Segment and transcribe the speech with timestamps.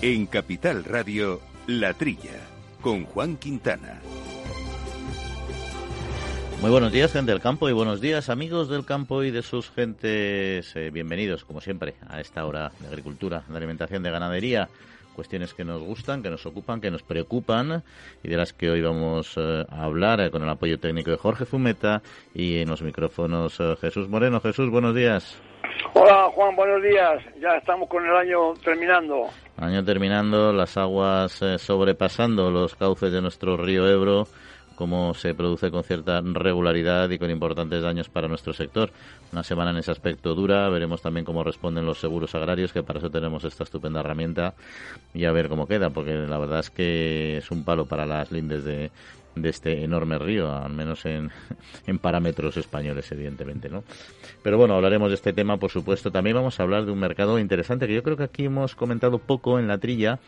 [0.00, 2.38] En Capital Radio, La Trilla,
[2.80, 4.00] con Juan Quintana.
[6.60, 9.72] Muy buenos días, gente del campo, y buenos días, amigos del campo y de sus
[9.72, 10.76] gentes.
[10.76, 14.68] Eh, bienvenidos, como siempre, a esta hora de agricultura, de alimentación, de ganadería.
[15.16, 17.82] Cuestiones que nos gustan, que nos ocupan, que nos preocupan
[18.22, 21.16] y de las que hoy vamos eh, a hablar eh, con el apoyo técnico de
[21.16, 24.40] Jorge Fumeta y en los micrófonos Jesús Moreno.
[24.40, 25.42] Jesús, buenos días.
[25.94, 27.20] Hola Juan, buenos días.
[27.40, 29.28] Ya estamos con el año terminando.
[29.60, 34.28] Año terminando, las aguas sobrepasando los cauces de nuestro río Ebro
[34.78, 38.92] cómo se produce con cierta regularidad y con importantes daños para nuestro sector.
[39.32, 43.00] Una semana en ese aspecto dura, veremos también cómo responden los seguros agrarios, que para
[43.00, 44.54] eso tenemos esta estupenda herramienta,
[45.12, 48.30] y a ver cómo queda, porque la verdad es que es un palo para las
[48.30, 48.92] lindes de,
[49.42, 51.30] de este enorme río, al menos en,
[51.86, 53.84] en, parámetros españoles, evidentemente, ¿no?
[54.42, 56.10] Pero bueno, hablaremos de este tema, por supuesto.
[56.10, 59.18] También vamos a hablar de un mercado interesante que yo creo que aquí hemos comentado
[59.18, 60.18] poco en la trilla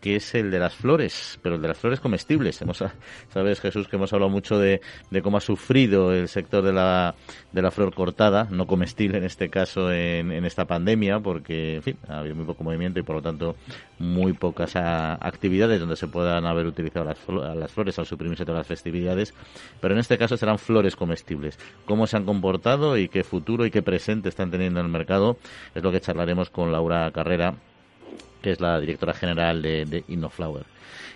[0.00, 2.60] que es el de las flores, pero el de las flores comestibles.
[2.62, 2.84] Hemos,
[3.32, 7.14] sabes, Jesús, que hemos hablado mucho de, de cómo ha sufrido el sector de la,
[7.52, 11.82] de la flor cortada, no comestible en este caso, en, en esta pandemia, porque, en
[11.82, 13.56] fin, ha habido muy poco movimiento y, por lo tanto,
[13.98, 18.66] muy pocas actividades donde se puedan haber utilizado las, las flores al suprimirse todas las
[18.66, 19.34] festividades.
[19.80, 21.58] Pero en este caso serán flores comestibles.
[21.84, 25.38] ¿Cómo se han comportado y qué futuro y qué presente están teniendo en el mercado?
[25.74, 27.54] Es lo que charlaremos con Laura Carrera
[28.42, 30.64] que es la directora general de, Innoflower.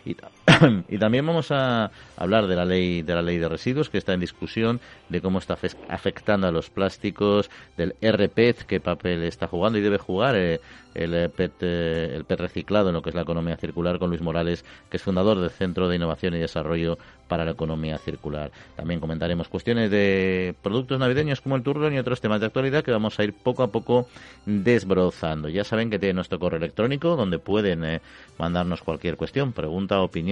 [0.04, 0.16] Y,
[0.88, 4.12] y, también vamos a hablar de la ley de la ley de residuos que está
[4.12, 5.56] en discusión, de cómo está
[5.88, 10.60] afectando a los plásticos, del RPET, qué papel está jugando y debe jugar eh,
[10.94, 14.20] el, PET, eh, el PET reciclado en lo que es la economía circular con Luis
[14.20, 18.50] Morales, que es fundador del Centro de Innovación y Desarrollo para la Economía Circular.
[18.76, 22.90] También comentaremos cuestiones de productos navideños como el turrón y otros temas de actualidad que
[22.90, 24.06] vamos a ir poco a poco
[24.44, 25.48] desbrozando.
[25.48, 28.00] Ya saben que tiene nuestro correo electrónico donde pueden eh,
[28.38, 30.31] mandarnos cualquier cuestión, pregunta, opinión,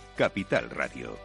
[0.15, 1.17] Capital Radio.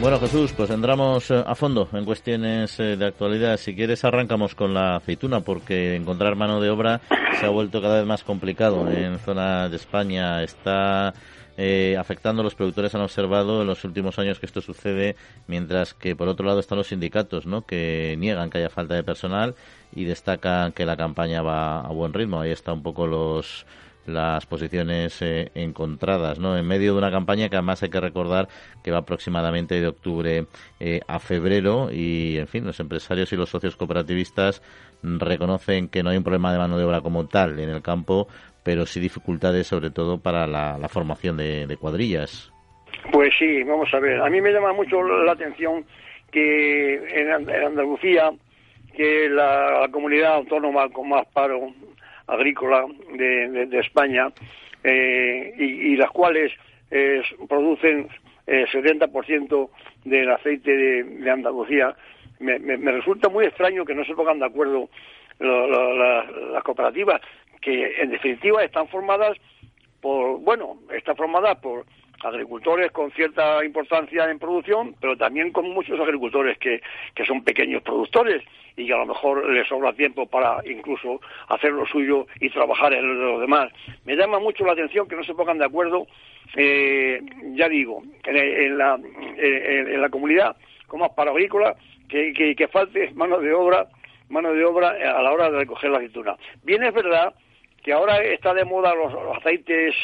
[0.00, 3.58] Bueno, Jesús, pues entramos eh, a fondo en cuestiones eh, de actualidad.
[3.58, 7.02] Si quieres, arrancamos con la aceituna, porque encontrar mano de obra
[7.38, 10.42] se ha vuelto cada vez más complicado en zonas de España.
[10.42, 11.12] Está
[11.58, 12.94] eh, afectando a los productores.
[12.94, 15.16] Han observado en los últimos años que esto sucede,
[15.46, 17.66] mientras que por otro lado están los sindicatos, ¿no?
[17.66, 19.54] que niegan que haya falta de personal
[19.94, 22.40] y destacan que la campaña va a buen ritmo.
[22.40, 23.66] Ahí está un poco los
[24.06, 26.56] las posiciones eh, encontradas, ¿no?
[26.56, 28.48] En medio de una campaña que además hay que recordar
[28.82, 30.46] que va aproximadamente de octubre
[30.80, 34.62] eh, a febrero y, en fin, los empresarios y los socios cooperativistas
[35.02, 38.28] reconocen que no hay un problema de mano de obra como tal en el campo,
[38.62, 42.52] pero sí dificultades sobre todo para la, formación de, cuadrillas.
[43.12, 44.20] Pues sí, vamos a ver.
[44.20, 45.84] A mí me llama mucho la atención
[46.30, 48.30] que en, Andalucía,
[48.96, 51.72] que la comunidad autónoma con más paro
[52.30, 54.32] agrícola de, de, España
[54.84, 56.52] eh, y, las cuales
[56.90, 58.08] eh, producen
[58.46, 59.68] el eh, 70%
[60.04, 60.70] del aceite
[61.04, 61.94] de, Andalucía.
[62.38, 64.88] Me, me, resulta muy extraño que no se pongan de acuerdo
[65.38, 67.20] las cooperativas,
[67.60, 69.36] que en definitiva están formadas
[70.00, 71.84] por, bueno, están formadas por
[72.22, 76.82] agricultores con cierta importancia en producción, pero también con muchos agricultores que,
[77.14, 78.42] que son pequeños productores
[78.76, 82.92] y que a lo mejor les sobra tiempo para incluso hacer lo suyo y trabajar
[82.92, 83.72] en lo de los demás.
[84.04, 86.06] Me llama mucho la atención que no se pongan de acuerdo,
[86.56, 87.20] eh,
[87.54, 88.98] ya digo, en, la,
[89.36, 90.56] en, la comunidad
[90.86, 91.76] como para agrícola,
[92.08, 93.86] que, que, falte mano de obra
[94.28, 96.36] mano de obra a la hora de recoger la aceituna.
[96.62, 97.34] Bien es verdad
[97.82, 99.94] que ahora está de moda los aceites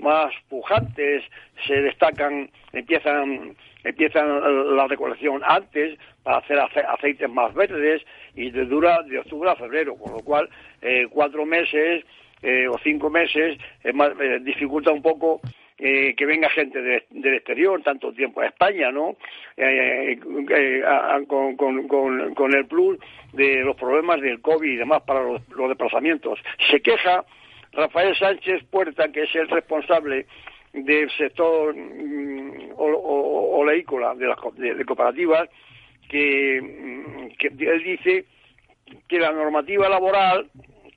[0.00, 1.22] más pujantes,
[1.66, 8.02] se destacan, empiezan, empiezan la recolección antes para hacer aceites más verdes
[8.34, 10.48] y dura de octubre a febrero, con lo cual
[10.82, 12.04] eh, cuatro meses
[12.42, 15.40] eh, o cinco meses eh, dificulta un poco
[15.76, 19.16] que venga gente del exterior tanto tiempo a España, ¿no?
[21.26, 21.88] Con, con,
[22.34, 22.98] con, el plus
[23.32, 26.38] de los problemas del COVID y demás para los, los desplazamientos.
[26.70, 27.24] Se queja
[27.72, 30.26] Rafael Sánchez Puerta, que es el responsable
[30.72, 35.48] del sector mm, oleícola de las de, cooperativas,
[36.08, 38.24] que, mm, que él dice
[39.08, 40.50] que la normativa laboral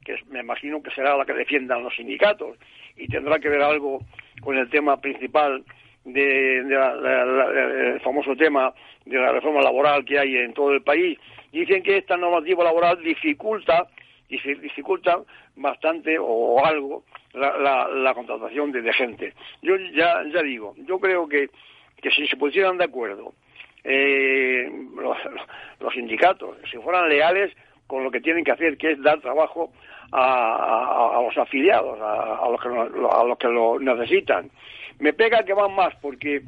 [0.04, 2.58] que me imagino que será la que defiendan los sindicatos
[2.96, 4.00] y tendrá que ver algo
[4.42, 5.64] con el tema principal
[6.06, 8.74] de, el famoso tema
[9.06, 11.18] de la reforma laboral que hay en todo el país.
[11.52, 13.88] Dicen que esta normativa laboral dificulta
[14.30, 15.22] dificulta
[15.56, 17.04] bastante o algo
[17.34, 19.34] la, contratación de, gente.
[19.62, 21.50] Yo ya, ya digo, yo creo que,
[22.02, 23.34] que si se pusieran de acuerdo
[23.84, 24.70] eh,
[25.80, 27.52] los, sindicatos, si fueran leales
[27.88, 29.72] con lo que tienen que hacer, que es dar trabajo
[30.12, 34.50] a, los afiliados, a, los que, a los que lo necesitan.
[35.00, 36.44] Me pega que van más porque,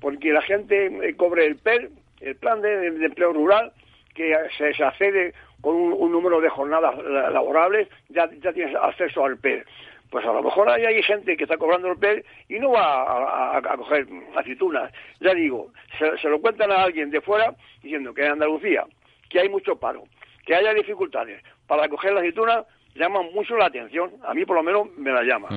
[0.00, 1.90] porque la gente eh, cobre el PER,
[2.20, 3.72] el plan de, empleo rural,
[4.14, 6.94] que se, se accede con un, número de jornadas
[7.32, 9.64] laborables, ya, ya tienes acceso al PER
[10.10, 13.56] pues a lo mejor hay, hay gente que está cobrando el PER y no va
[13.56, 14.06] a, coger
[14.36, 14.92] aceitunas.
[15.18, 17.52] Ya digo, se, lo cuentan a alguien de fuera
[17.82, 18.84] diciendo que en Andalucía,
[19.28, 20.04] que hay mucho paro,
[20.46, 22.64] que haya dificultades para coger la aceituna,
[22.94, 24.12] llaman mucho la atención.
[24.22, 25.48] A mí, por lo menos, me la llama.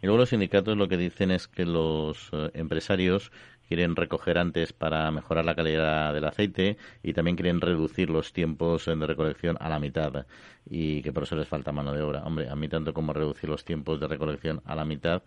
[0.00, 3.32] Y luego los sindicatos lo que dicen es que los eh, empresarios
[3.68, 8.86] quieren recoger antes para mejorar la calidad del aceite y también quieren reducir los tiempos
[8.86, 10.26] de recolección a la mitad
[10.68, 12.22] y que por eso les falta mano de obra.
[12.24, 15.22] Hombre, a mí tanto como reducir los tiempos de recolección a la mitad,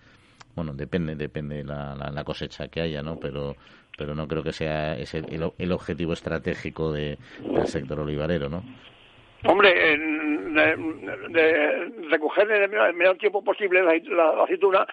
[0.55, 3.17] bueno, depende, depende la, la, cosecha que haya, ¿no?
[3.17, 3.55] Pero
[3.97, 8.63] pero no creo que sea ese el, el objetivo estratégico de, del sector olivarero, ¿no?
[9.45, 9.93] Hombre,
[10.53, 14.87] de, recoger en el menor tiempo posible la, aceituna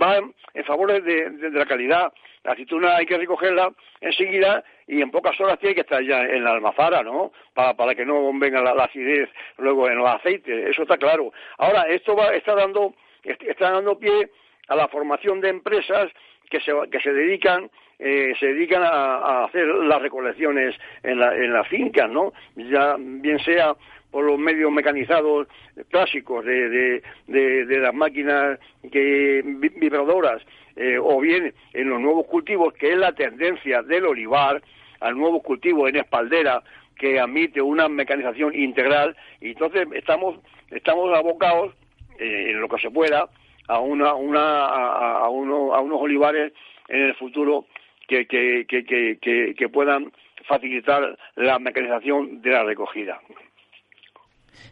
[0.00, 2.12] va en, favor de, la calidad.
[2.44, 6.44] La aceituna hay que recogerla enseguida y en pocas horas tiene que estar ya en
[6.44, 7.32] la almazara, ¿no?
[7.54, 9.28] Para, para que no venga la, acidez
[9.58, 11.32] luego en los aceites, eso está claro.
[11.58, 14.30] Ahora, esto va, está dando está dando pie
[14.68, 16.10] a la formación de empresas
[16.50, 20.74] que se, que se dedican eh, se dedican a, hacer las recolecciones
[21.04, 22.32] en, la, en las fincas, ¿no?
[22.56, 23.76] Ya bien sea
[24.12, 25.48] por los medios mecanizados
[25.90, 28.60] clásicos de, de, las máquinas
[28.92, 30.42] que, vibradoras
[30.76, 34.62] eh, o bien en los nuevos cultivos, que es la tendencia del olivar
[35.00, 36.62] al nuevo cultivo en espaldera
[36.96, 40.38] que admite una mecanización integral y entonces estamos
[40.70, 41.74] estamos abocados
[42.18, 43.28] eh, en lo que se pueda
[43.68, 46.52] a una, una a, a, uno, a unos olivares
[46.88, 47.66] en el futuro
[48.06, 50.12] que, que, que, que, puedan
[50.46, 53.20] facilitar la mecanización de la recogida.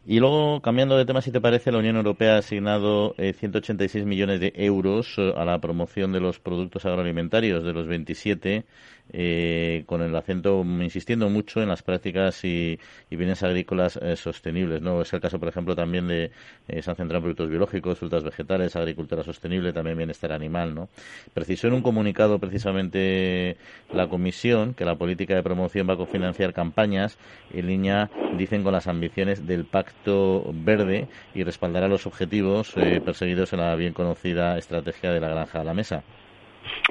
[0.06, 4.06] Y luego, cambiando de tema, si te parece, la Unión Europea ha asignado 186 eh,
[4.06, 8.64] millones de euros eh, a la promoción de los productos agroalimentarios de los 27
[9.12, 12.78] eh, con el acento insistiendo mucho en las prácticas y,
[13.10, 14.80] bienes agrícolas eh, sostenibles.
[14.80, 15.02] ¿no?
[15.02, 16.30] Es el caso, por ejemplo, también de
[16.68, 20.74] eh, se han centrado en productos biológicos, frutas vegetales, agricultura sostenible, también bienestar animal.
[20.74, 20.88] ¿no?
[21.34, 23.56] Precisó en un comunicado precisamente
[23.92, 27.18] la Comisión que la política de promoción va a cofinanciar campañas
[27.52, 33.60] en línea, dicen, con las ambiciones del Pacto Verde y respaldará los objetivos perseguidos en
[33.60, 36.02] la bien conocida estrategia de la granja a la mesa.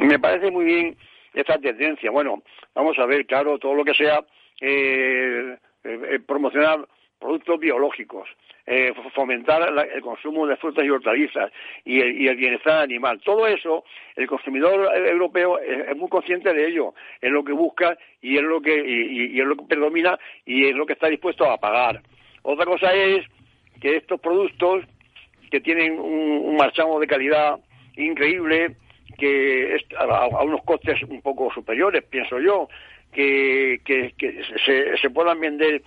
[0.01, 0.97] Me parece muy bien
[1.33, 2.11] esta tendencia.
[2.11, 2.43] Bueno,
[2.73, 4.23] vamos a ver, claro, todo lo que sea
[4.61, 6.87] eh, eh, promocionar
[7.19, 8.29] productos biológicos,
[8.65, 11.51] eh, fomentar el consumo de frutas y hortalizas
[11.83, 13.19] y el, bienestar animal.
[13.21, 13.83] Todo eso,
[14.15, 18.61] el consumidor europeo es, muy consciente de ello, es lo que busca y es lo
[18.61, 22.01] que, y, es lo que predomina y es lo que está dispuesto a pagar.
[22.43, 23.25] Otra cosa es
[23.81, 24.85] que estos productos
[25.51, 27.59] que tienen un, un marchamo de calidad
[27.97, 28.75] increíble,
[29.17, 32.69] que a, unos costes un poco superiores, pienso yo,
[33.11, 34.13] que, que,
[34.65, 35.81] se, se, puedan vender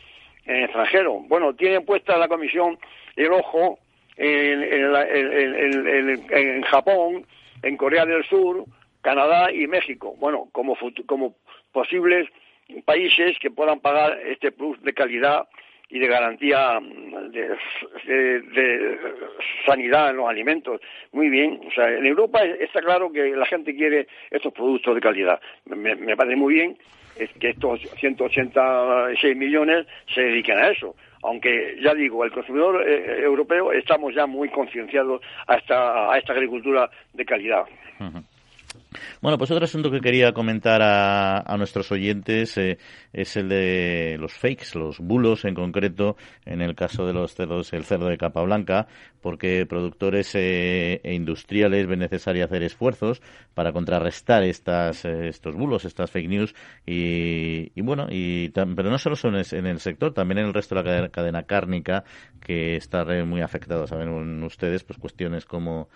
[0.47, 1.21] en extranjero.
[1.29, 2.79] Bueno, tiene puesta la Comisión
[3.17, 3.79] el ojo
[4.17, 7.27] en, en, en, Japón,
[7.63, 8.65] en Corea del Sur,
[9.01, 10.15] Canadá y México.
[10.19, 10.77] Bueno, como,
[11.07, 11.35] como
[11.73, 12.29] posibles
[12.85, 15.47] países que puedan pagar este plus de calidad
[15.93, 16.81] y de garantía
[17.31, 18.99] de,
[19.67, 20.81] sanidad en los alimentos.
[21.13, 21.61] Muy bien.
[21.69, 25.39] O sea, en Europa está claro que la gente quiere estos productos de calidad.
[25.67, 26.79] Me, parece muy bien
[27.39, 30.97] que estos 186 millones se dediquen a eso.
[31.25, 36.33] Aunque, ya digo, el consumidor eh, europeo estamos ya muy concienciados a esta, a esta
[36.33, 37.65] agricultura de calidad.
[39.21, 42.79] Bueno, pues otro asunto que quería comentar a, nuestros oyentes eh,
[43.13, 47.73] es el de los fakes, los bulos en concreto, en el caso de los cerdos,
[47.73, 48.87] el cerdo de capa blanca,
[49.21, 53.23] porque productores e industriales ven necesario hacer esfuerzos
[53.55, 56.55] para contrarrestar estas, estos bulos, estas fake news
[56.87, 60.83] y, bueno, y, pero no solo son en el sector, también en el resto de
[60.83, 62.05] la cadena, cárnica
[62.41, 63.87] que está muy afectado.
[63.87, 65.89] Saben ustedes, pues cuestiones como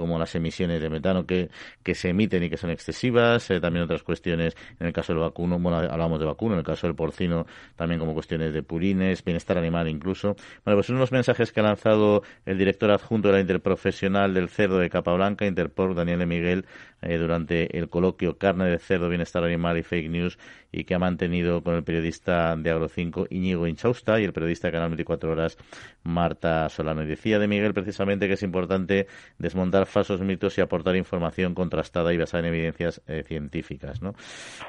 [0.00, 1.50] como las emisiones de metano que,
[1.82, 5.20] que se emiten y que son excesivas, eh, también otras cuestiones, en el caso del
[5.20, 9.24] vacuno, bueno, hablamos de vacuno, en el caso del porcino también como cuestiones de purines,
[9.24, 10.36] bienestar animal incluso.
[10.64, 14.78] Bueno, pues unos mensajes que ha lanzado el director adjunto de la Interprofesional del Cerdo
[14.78, 16.66] de Capablanca, Interpor, Daniel Miguel,
[17.02, 20.38] eh, durante el coloquio Carne de Cerdo, Bienestar Animal y Fake News
[20.72, 24.72] y que ha mantenido con el periodista de Agro5 Íñigo Inchausta y el periodista de
[24.72, 25.58] Canal 24 Horas
[26.02, 27.02] Marta Solano.
[27.02, 29.06] Y decía de Miguel precisamente que es importante
[29.38, 34.00] desmontar falsos mitos y aportar información contrastada y basada en evidencias eh, científicas.
[34.00, 34.14] ¿no?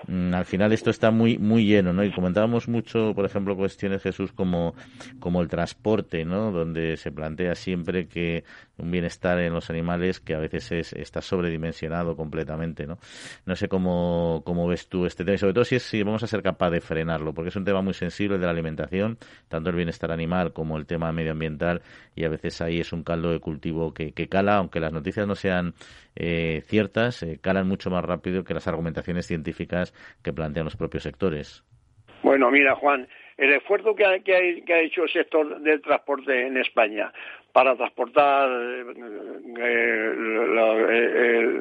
[0.08, 2.04] Mm, al final esto está muy muy lleno, ¿no?
[2.04, 4.76] Y comentábamos mucho, por ejemplo, cuestiones, Jesús, como,
[5.20, 6.52] como el transporte, ¿no?
[6.52, 8.44] Donde se plantea siempre que
[8.78, 13.00] un bienestar en los animales que a veces es, está sobredimensionado completamente, ¿no?
[13.48, 16.22] No sé cómo, cómo ves tú este tema y sobre todo si, es, si vamos
[16.22, 19.18] a ser capaz de frenarlo, porque es un tema muy sensible de la alimentación,
[19.50, 21.82] tanto el bienestar animal como el tema medioambiental
[22.16, 25.28] y a veces ahí es un caldo de cultivo que, que cala, aunque las noticias
[25.28, 25.74] no sean
[26.16, 31.02] eh, ciertas, eh, calan mucho más rápido que las argumentaciones científicas que plantean los propios
[31.02, 31.64] sectores.
[32.22, 33.08] Bueno, mira, Juan,
[33.38, 37.12] el esfuerzo que ha, que, ha, hecho el sector del transporte en España
[37.52, 40.14] para transportar eh,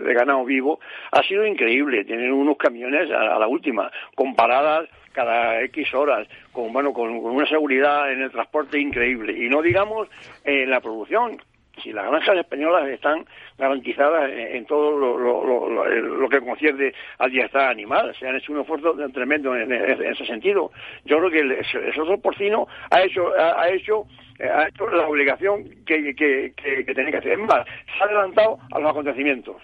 [0.05, 0.81] el, ganado vivo
[1.13, 2.05] ha sido increíble.
[2.05, 7.47] Tienen unos camiones a, la última, con paradas cada X horas, con, bueno, con, una
[7.47, 9.37] seguridad en el transporte increíble.
[9.37, 10.09] Y no digamos
[10.45, 11.41] en la producción,
[11.81, 13.25] si las granjas españolas están
[13.59, 19.57] garantizadas en, todo lo, que concierne al bienestar animal, se han hecho un esfuerzo tremendo
[19.57, 20.71] en, ese sentido.
[21.05, 24.07] Yo creo que el, sector porcino ha hecho, ha, hecho
[24.41, 27.33] ha hecho la obligación que, que, que, tenía que hacer.
[27.33, 29.57] Es más, se ha adelantado a los acontecimientos.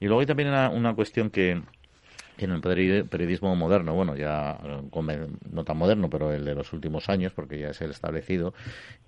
[0.00, 1.60] Y luego hay también una cuestión que,
[2.38, 7.32] en el periodismo moderno, bueno, ya no tan moderno, pero el de los últimos años,
[7.32, 8.54] porque ya es el establecido,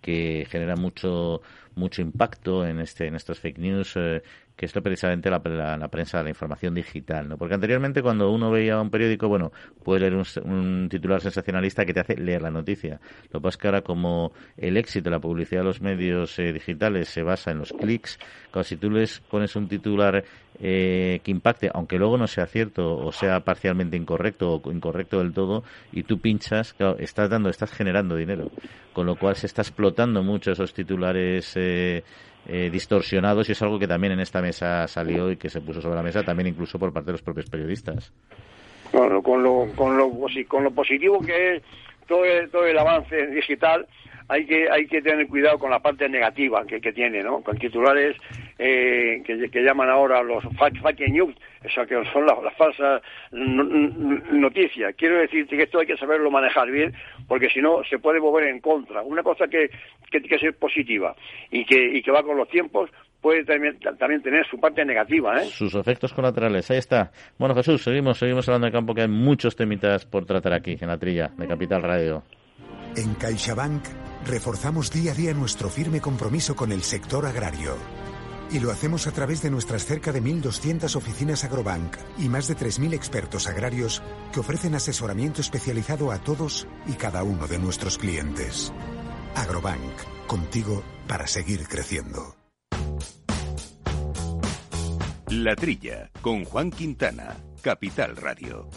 [0.01, 1.41] que genera mucho
[1.75, 4.23] mucho impacto en este en estos fake news eh,
[4.61, 5.41] que es precisamente la,
[5.79, 7.39] la, prensa, la información digital, ¿no?
[7.39, 12.01] Porque anteriormente cuando uno veía un periódico, bueno, puede leer un, titular sensacionalista que te
[12.01, 13.01] hace leer la noticia.
[13.33, 16.39] Lo que pasa es que ahora como el éxito de la publicidad de los medios
[16.39, 18.19] eh, digitales se basa en los clics,
[18.51, 20.25] claro, si tú les pones un titular
[20.59, 25.33] eh, que impacte, aunque luego no sea cierto o sea parcialmente incorrecto o incorrecto del
[25.33, 28.51] todo, y tú pinchas, claro, estás dando, estás generando dinero,
[28.93, 33.87] con lo cual se está explotando mucho esos titulares eh, distorsionados y es algo que
[33.87, 36.93] también en esta mesa salió y que se puso sobre la mesa también incluso por
[36.93, 38.13] parte de los propios periodistas.
[38.93, 40.11] Bueno, con lo, con lo,
[40.49, 41.63] con lo positivo que es
[42.09, 43.87] todo todo el avance digital,
[44.31, 47.43] hay que hay que tener cuidado con la parte negativa que, que tiene, ¿no?
[47.43, 48.17] Con titulares
[48.59, 51.35] eh, que, que, llaman ahora los fake news,
[51.65, 54.95] eso que son las, falsas noticias.
[54.97, 56.95] Quiero decirte que esto hay que saberlo manejar bien,
[57.27, 59.03] porque si no se puede mover en contra.
[59.03, 59.69] Una cosa que,
[60.11, 61.17] que tiene que ser positiva
[61.51, 62.89] y que, y que va con los tiempos,
[63.21, 65.43] puede también, también tener su parte negativa.
[65.43, 65.47] ¿eh?
[65.47, 67.11] Sus efectos colaterales, ahí está.
[67.37, 70.87] Bueno, Jesús, seguimos, seguimos hablando de campo, que hay muchos temitas por tratar aquí, en
[70.87, 72.23] la trilla de Capital Radio.
[72.97, 77.77] En CaixaBank reforzamos día a día nuestro firme compromiso con el sector agrario.
[78.51, 82.57] Y lo hacemos a través de nuestras cerca de 1.200 oficinas Agrobank y más de
[82.57, 88.73] 3.000 expertos agrarios que ofrecen asesoramiento especializado a todos y cada uno de nuestros clientes.
[89.37, 92.37] Agrobank, contigo para seguir creciendo.
[95.31, 98.69] La Trilla, con Juan Quintana, Capital Radio.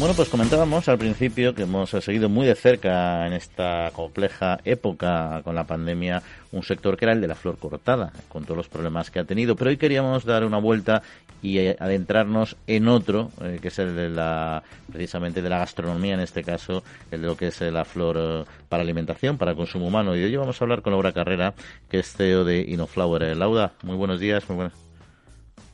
[0.00, 5.42] Bueno, pues comentábamos al principio que hemos seguido muy de cerca en esta compleja época
[5.44, 8.68] con la pandemia un sector que era el de la flor cortada, con todos los
[8.68, 9.56] problemas que ha tenido.
[9.56, 11.02] Pero hoy queríamos dar una vuelta
[11.42, 16.14] y eh, adentrarnos en otro, eh, que es el de la, precisamente de la gastronomía,
[16.14, 19.88] en este caso, el de lo que es eh, la flor para alimentación, para consumo
[19.88, 20.16] humano.
[20.16, 21.52] Y hoy vamos a hablar con Laura Carrera,
[21.90, 23.36] que es CEO de Inoflower.
[23.36, 24.89] Laura, muy buenos días, muy buenas.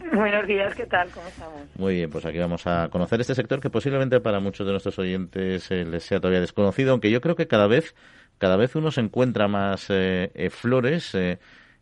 [0.13, 1.09] Buenos días, ¿qué tal?
[1.11, 1.61] ¿Cómo estamos?
[1.77, 4.99] Muy bien, pues aquí vamos a conocer este sector que posiblemente para muchos de nuestros
[4.99, 7.95] oyentes eh, les sea todavía desconocido, aunque yo creo que cada vez,
[8.39, 11.17] cada vez uno se encuentra más eh, eh, flores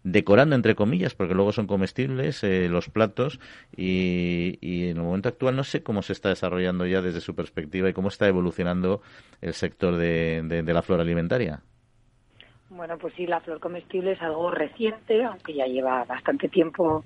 [0.03, 3.41] decorando entre comillas, porque luego son comestibles los platos
[3.75, 7.89] y, en el momento actual no sé cómo se está desarrollando ya desde su perspectiva
[7.89, 9.01] y cómo está evolucionando
[9.41, 11.63] el sector de, de la flor alimentaria.
[12.69, 17.05] Bueno, pues sí, la flor comestible es algo reciente, aunque ya lleva bastante tiempo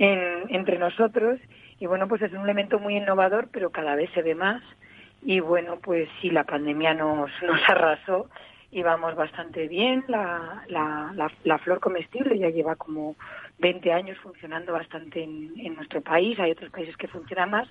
[0.00, 1.38] entre nosotros
[1.78, 4.62] y bueno, pues es un elemento muy innovador, pero cada vez se ve más
[5.22, 8.28] y bueno, pues sí, la pandemia nos, nos arrasó
[8.70, 10.04] y vamos bastante bien.
[10.08, 13.16] La, la, la, flor comestible ya lleva como
[13.58, 16.38] 20 años funcionando bastante en, en nuestro país.
[16.38, 17.68] Hay otros países que funcionan más.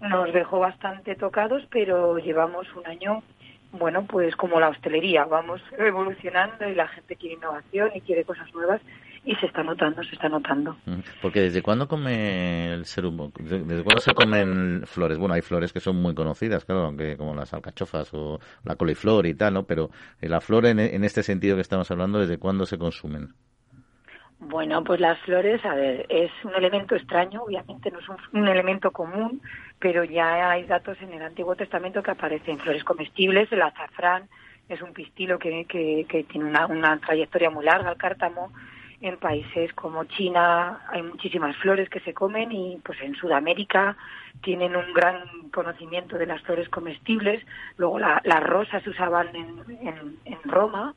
[0.00, 3.22] Nos dejó bastante tocados, pero llevamos un año
[3.78, 8.52] bueno, pues como la hostelería, vamos evolucionando y la gente quiere innovación y quiere cosas
[8.54, 8.80] nuevas
[9.24, 10.76] y se está notando, se está notando.
[11.22, 15.18] Porque desde cuándo come el ser humano, desde cuándo se comen flores.
[15.18, 19.26] Bueno, hay flores que son muy conocidas, claro, aunque como las alcachofas o la coliflor
[19.26, 19.64] y tal, ¿no?
[19.64, 19.90] Pero
[20.20, 23.34] eh, la flor en, en este sentido que estamos hablando, ¿desde cuándo se consumen?
[24.38, 28.90] Bueno, pues las flores, a ver, es un elemento extraño, obviamente no es un, elemento
[28.90, 29.40] común,
[29.78, 34.28] pero ya hay datos en el Antiguo Testamento que aparecen flores comestibles, el azafrán
[34.68, 38.50] es un pistilo que, que, tiene una, una trayectoria muy larga, el cártamo,
[39.00, 43.96] en países como China hay muchísimas flores que se comen y pues en Sudamérica
[44.42, 47.44] tienen un gran conocimiento de las flores comestibles.
[47.76, 50.94] Luego las rosas se usaban en, en, Roma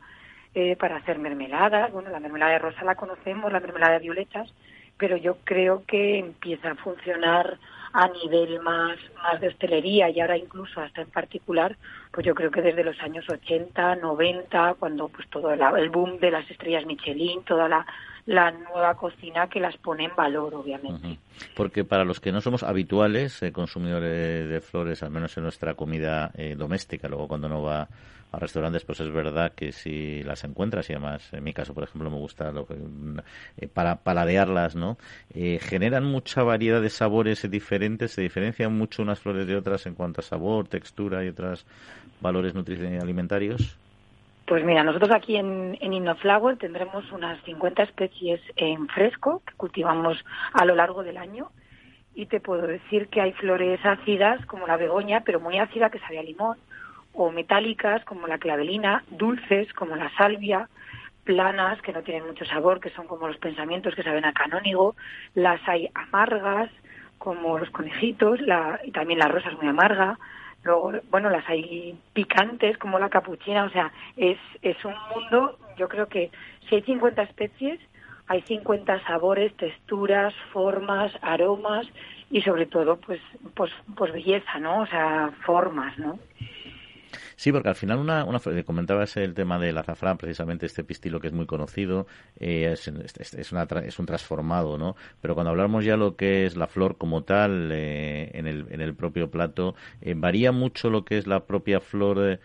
[0.59, 1.91] eh, para hacer mermeladas.
[1.91, 4.51] Bueno, la mermelada de rosa la conocemos, la mermelada de violetas,
[4.97, 7.59] pero yo creo que empieza a funcionar
[7.93, 11.77] a nivel más, más de hostelería y ahora incluso hasta en particular,
[12.11, 16.31] pues yo creo que desde los años 80, 90, cuando pues todo el, boom de
[16.31, 17.69] las estrellas Michelin, toda
[18.25, 21.19] la, nueva cocina que las pone en valor, obviamente.
[21.55, 25.75] Porque para los que no somos habituales eh, consumidores de flores, al menos en nuestra
[25.75, 27.87] comida eh, doméstica, luego cuando no va
[28.31, 31.83] a restaurantes, pues es verdad que si las encuentras, y además en mi caso, por
[31.83, 32.75] ejemplo, me gusta lo que,
[33.57, 34.97] eh, para paladearlas, ¿no?
[35.33, 39.95] Eh, generan mucha variedad de sabores diferentes, se diferencian mucho unas flores de otras en
[39.95, 41.65] cuanto a sabor, textura y otros
[42.21, 43.77] valores nutricionales alimentarios.
[44.45, 50.23] Pues mira, nosotros aquí en, en InnoFlower tendremos unas 50 especies en fresco que cultivamos
[50.53, 51.51] a lo largo del año
[52.15, 55.99] y te puedo decir que hay flores ácidas como la begoña, pero muy ácida que
[55.99, 56.57] sabe a limón,
[57.17, 60.69] o metálicas como la clavelina, dulces como la salvia,
[61.23, 64.95] planas que no tienen mucho sabor, que son como los pensamientos que saben a canónigo,
[65.33, 66.69] las hay amargas
[67.17, 70.19] como los conejitos, la, y también la rosa es muy amarga,
[70.63, 75.89] luego, bueno, las hay picantes como la capuchina, o sea, es, es un mundo, yo
[75.89, 76.29] creo que
[76.69, 77.79] si hay 50 especies,
[78.27, 81.87] hay 50 sabores, texturas, formas, aromas
[82.29, 83.21] y sobre todo, pues,
[83.55, 84.81] pues, pues belleza, ¿no?
[84.81, 86.19] O sea, formas, ¿no?
[87.35, 91.27] Sí, porque al final una, una comentabas el tema del azafrán, precisamente este pistilo que
[91.27, 92.07] es muy conocido,
[92.39, 94.95] eh, es, es, un transformado, ¿no?
[95.21, 98.81] Pero cuando hablamos ya lo que es la flor como tal eh, en, el, en
[98.81, 102.39] el propio plato, eh, varía mucho lo que es la propia flor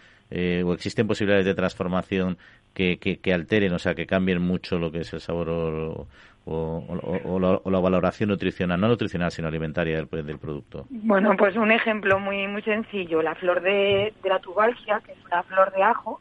[0.65, 2.39] o existen posibilidades de transformación
[2.73, 6.09] que, alteren, o sea, que cambien mucho lo que es el sabor o,
[6.45, 10.87] o, la, valoración nutricional, no nutricional, sino alimentaria del, del, producto?
[10.91, 13.23] Bueno, pues un ejemplo muy muy sencillo.
[13.23, 16.21] La flor de, de la tubalgia, que es una flor de ajo,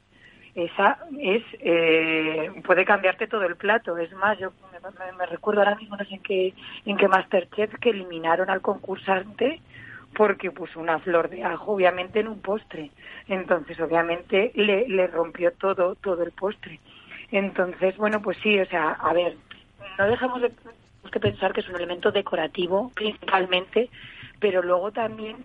[0.54, 3.98] esa es eh, puede cambiarte todo el plato.
[3.98, 4.52] Es más, yo
[5.18, 6.54] me, recuerdo ahora mismo, en qué,
[6.86, 9.62] en qué Masterchef, que eliminaron al concursante
[10.14, 12.92] porque puso una flor de ajo, obviamente, en un postre.
[13.30, 16.82] Entonces, obviamente, le, le rompió todo, todo el postre.
[17.32, 19.38] Entonces, bueno, pues sí, o sea, a ver,
[20.02, 20.52] no dejamos de
[21.12, 23.90] que pensar que es un elemento decorativo principalmente,
[24.40, 25.38] pero luego también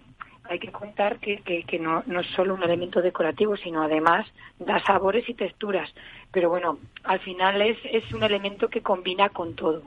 [0.48, 4.26] hay que contar que, que, no, no es solo un elemento decorativo, sino además
[4.58, 5.92] da sabores y texturas.
[6.30, 9.82] Pero bueno, al final es, es un elemento que combina con todo.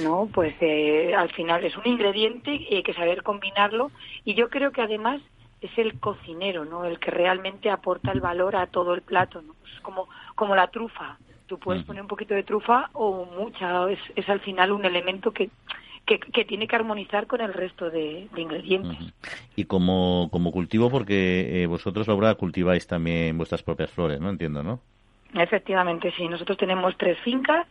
[0.00, 0.28] ¿No?
[0.32, 3.90] Pues eh, al final es un ingrediente y hay que saber combinarlo.
[4.24, 5.20] Y yo creo que además
[5.60, 6.84] es el cocinero, ¿no?
[6.84, 9.56] El que realmente aporta el valor a todo el plato, ¿no?
[9.64, 11.18] Es como, como la trufa.
[11.50, 15.32] Tú puedes poner un poquito de trufa o mucha, es, es al final un elemento
[15.32, 15.50] que,
[16.06, 19.12] que, tiene que armonizar con el resto de, ingredientes.
[19.56, 24.30] Y como, como cultivo, porque eh, vosotros, Laura, cultiváis también vuestras propias flores, ¿no?
[24.30, 24.78] Entiendo, ¿no?
[25.34, 26.28] Efectivamente, sí.
[26.28, 27.66] Nosotros tenemos tres fincas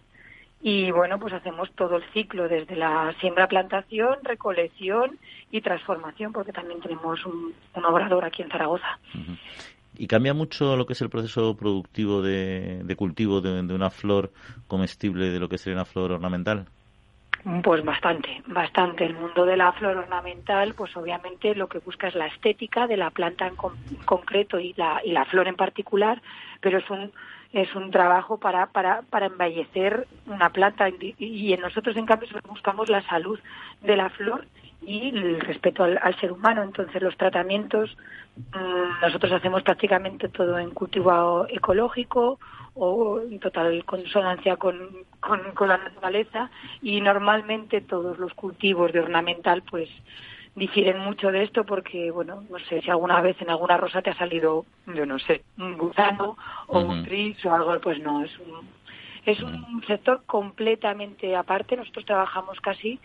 [0.61, 5.17] y, bueno, pues hacemos todo el ciclo, desde la siembra, plantación, recolección
[5.51, 8.99] y transformación, porque también tenemos un, obrador aquí en Zaragoza.
[9.99, 14.31] ¿Y cambia mucho lo que es el proceso productivo de, cultivo de, una flor
[14.65, 16.67] comestible de lo que sería una flor ornamental?
[17.61, 19.03] Pues bastante, bastante.
[19.03, 22.95] El mundo de la flor ornamental, pues obviamente lo que busca es la estética de
[22.95, 23.57] la planta en,
[24.05, 26.21] concreto y la, y la flor en particular,
[26.61, 27.11] pero es un
[27.51, 32.89] es un trabajo para, para, para embellecer una planta y en nosotros en cambio buscamos
[32.89, 33.39] la salud
[33.81, 34.45] de la flor
[34.81, 36.63] y el respeto al, ser humano.
[36.63, 37.95] Entonces los tratamientos
[38.37, 42.39] mm, nosotros hacemos prácticamente todo en cultivo ecológico
[42.75, 44.77] o en total consonancia con,
[45.19, 46.49] con, la naturaleza
[46.81, 49.89] y normalmente todos los cultivos de ornamental pues
[50.55, 54.09] difieren mucho de esto porque, bueno, no sé si alguna vez en alguna rosa te
[54.09, 56.37] ha salido, yo no sé, un gusano
[56.67, 58.67] o un tris o algo, pues no, es un,
[59.25, 61.77] es un sector completamente aparte.
[61.77, 62.99] Nosotros trabajamos casi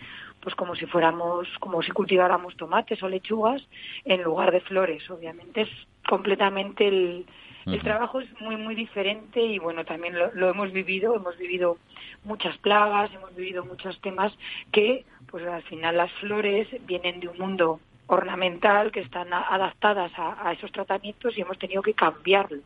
[0.44, 3.62] pues como si fuéramos, como si cultiváramos tomates o lechugas
[4.04, 5.10] en lugar de flores.
[5.10, 5.70] Obviamente es
[6.06, 7.26] completamente el,
[7.64, 11.78] el trabajo es muy muy diferente y bueno también lo, lo, hemos vivido, hemos vivido
[12.24, 14.32] muchas plagas, hemos vivido muchos temas
[14.70, 20.52] que pues al final las flores vienen de un mundo ornamental que están adaptadas a,
[20.52, 22.60] esos tratamientos y hemos tenido que cambiarlos.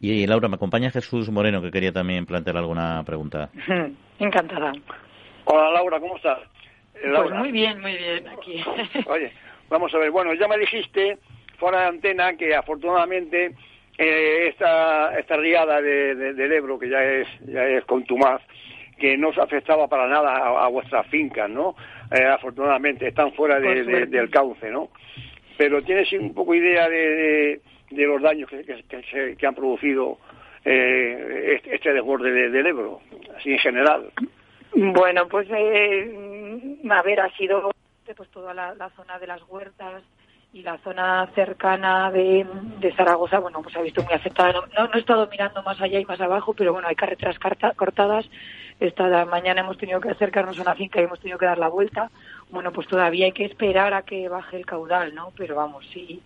[0.00, 3.50] Y Laura, me acompaña Jesús Moreno que quería también plantear alguna pregunta.
[4.18, 4.72] Encantada.
[5.44, 6.38] Hola Laura, ¿cómo estás?
[6.94, 8.62] Eh, pues muy bien, muy bien, aquí.
[9.06, 9.32] Oye,
[9.68, 11.18] vamos a ver, bueno, ya me dijiste
[11.58, 13.52] fuera de antena que afortunadamente
[13.98, 18.40] eh, esta, esta riada de, del Ebro, que ya es, ya es contumaz,
[18.98, 21.74] que no se afectaba para nada a, vuestras fincas, ¿no?
[22.10, 24.90] Eh, afortunadamente, están fuera del cauce, ¿no?
[25.56, 30.18] Pero tienes un poco idea de, de, los daños que, que, que han producido
[30.64, 33.00] eh, este, este desborde del Ebro,
[33.36, 34.10] así en general.
[34.74, 37.70] Bueno, pues eh, a ver, ha sido
[38.16, 40.02] pues toda la, zona de las huertas
[40.52, 42.46] y la zona cercana de,
[42.96, 44.52] Zaragoza, bueno, pues ha visto muy afectada.
[44.52, 47.38] No, he estado mirando más allá y más abajo, pero bueno, hay carreteras
[47.76, 48.28] cortadas.
[48.80, 51.68] Esta mañana hemos tenido que acercarnos a una finca y hemos tenido que dar la
[51.68, 52.10] vuelta.
[52.50, 55.32] Bueno, pues todavía hay que esperar a que baje el caudal, ¿no?
[55.36, 56.22] Pero vamos, sí,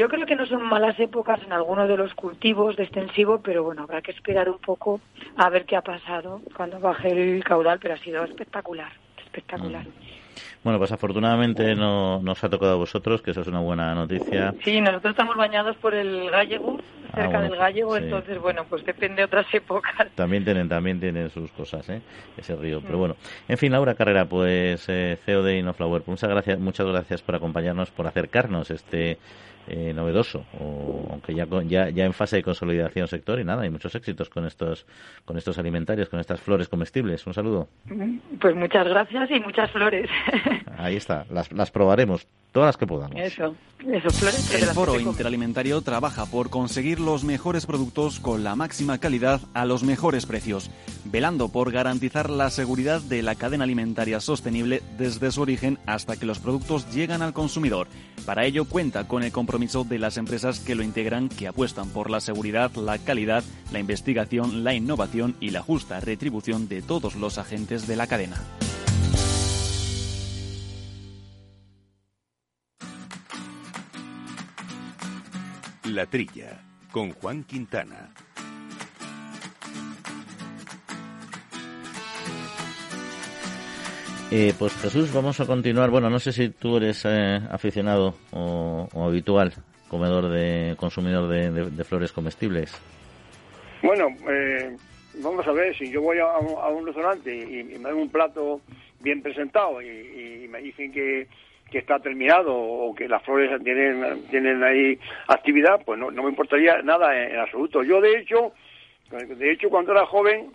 [0.00, 3.64] yo creo que no son malas épocas en algunos de los cultivos de extensivo, pero
[3.64, 4.98] bueno, habrá que esperar un poco
[5.36, 8.90] a ver qué ha pasado cuando baje el caudal, pero ha sido espectacular,
[9.22, 9.84] espectacular.
[9.84, 10.20] Mm.
[10.64, 14.54] Bueno, pues afortunadamente no nos ha tocado a vosotros, que eso es una buena noticia.
[14.64, 16.78] Sí, nosotros estamos bañados por el gallego,
[17.14, 20.08] cerca ah, del gallego, entonces bueno, pues depende de otras épocas.
[20.14, 22.00] También tienen, también tienen sus cosas, ¿eh?
[22.38, 22.80] ese río.
[22.80, 23.00] Pero mm.
[23.00, 23.16] bueno,
[23.48, 27.34] en fin, Laura Carrera, pues eh, CEO de Inoflower, pues muchas gracias, muchas gracias por
[27.34, 29.18] acompañarnos, por acercarnos este
[29.72, 33.70] eh, novedoso, o, aunque ya, ya, ya en fase de consolidación sector y nada, hay
[33.70, 34.84] muchos éxitos con estos,
[35.24, 37.24] con estos alimentarios, con estas flores comestibles.
[37.24, 37.68] Un saludo.
[38.40, 40.10] Pues muchas gracias y muchas flores.
[40.76, 43.16] Ahí está, las, las probaremos, todas las que podamos.
[43.16, 43.54] Eso,
[43.86, 44.54] eso, flores.
[44.54, 49.84] El Foro Interalimentario trabaja por conseguir los mejores productos con la máxima calidad a los
[49.84, 50.68] mejores precios,
[51.04, 56.26] velando por garantizar la seguridad de la cadena alimentaria sostenible desde su origen hasta que
[56.26, 57.86] los productos llegan al consumidor.
[58.26, 62.08] Para ello cuenta con el compromiso de las empresas que lo integran que apuestan por
[62.08, 67.36] la seguridad, la calidad, la investigación, la innovación y la justa retribución de todos los
[67.36, 68.42] agentes de la cadena.
[75.84, 78.14] La Trilla, con Juan Quintana.
[84.32, 85.90] Eh, pues Jesús, vamos a continuar.
[85.90, 89.52] Bueno, no sé si tú eres eh, aficionado o, habitual
[89.88, 92.80] comedor de consumidor de, flores comestibles.
[93.82, 94.76] Bueno, eh,
[95.16, 98.60] vamos a ver, si yo voy a, un restaurante y, me dan un plato
[99.00, 101.26] bien presentado y, me dicen que,
[101.72, 107.20] está terminado o que las flores tienen, tienen ahí actividad, pues no, me importaría nada
[107.20, 107.82] en, absoluto.
[107.82, 108.52] Yo, de hecho,
[109.10, 110.52] de hecho, cuando era joven,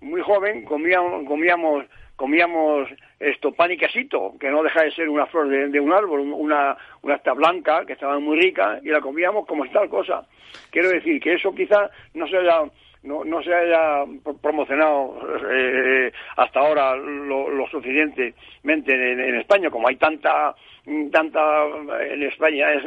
[0.00, 1.84] muy joven, comíamos, comíamos
[2.18, 2.88] comíamos
[3.20, 6.76] esto pan y quesito, que no deja de ser una flor de, un árbol, una,
[7.02, 10.26] una esta blanca, que estaba muy rica, y la comíamos como tal cosa.
[10.70, 12.62] Quiero decir que eso quizás no se haya,
[13.02, 14.04] no, no se haya
[14.42, 15.18] promocionado
[15.50, 20.54] eh, hasta ahora lo, lo suficientemente en, España, como hay tanta
[21.12, 21.40] tanta
[22.00, 22.82] en España es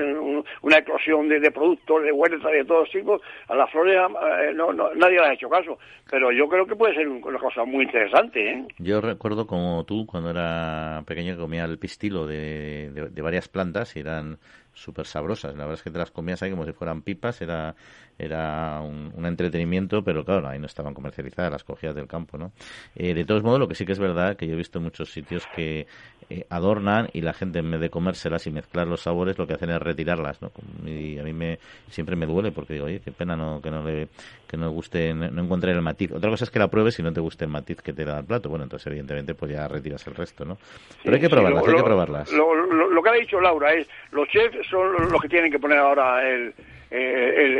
[0.62, 5.19] una eclosión de, productos, de huertas de todos tipos, a las flores eh, no, nadie
[5.19, 5.78] le ha hecho caso,
[6.10, 8.52] pero yo creo que puede ser una cosa muy interesante.
[8.52, 8.67] ¿eh?
[8.80, 14.00] Yo recuerdo como tú, cuando era pequeño, comía el pistilo de, de varias plantas y
[14.00, 14.39] eran
[14.74, 15.54] súper sabrosas.
[15.54, 17.76] La verdad es que te las comías ahí como si fueran pipas, era,
[18.18, 22.52] era un, entretenimiento, pero claro, ahí no estaban comercializadas, las cogías del campo, ¿no?
[22.96, 25.12] Eh, de todos modos, lo que sí que es verdad, que yo he visto muchos
[25.12, 25.88] sitios que
[26.30, 29.54] eh, adornan y la gente en vez de comérselas y mezclar los sabores, lo que
[29.54, 30.52] hacen es retirarlas, ¿no?
[30.86, 33.84] Y a mí me, siempre me duele porque digo, oye, qué pena no, que no
[33.84, 34.08] le,
[34.48, 36.12] que no guste, no, encontrar el matiz.
[36.12, 38.20] Otra cosa es que la pruebes y no te guste el matiz que te da
[38.20, 38.50] el plato.
[38.50, 40.58] Bueno, entonces evidentemente pues ya retiras el resto, ¿no?
[41.04, 42.32] Pero hay que probarlas, hay que probarlas.
[42.32, 45.78] Lo, lo, que ha dicho Laura es, los chefs son los que tienen que poner
[45.78, 46.54] ahora el,
[46.89, 47.58] el,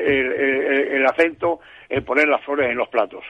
[0.91, 1.59] el, acento
[1.89, 3.23] en poner las flores en los platos.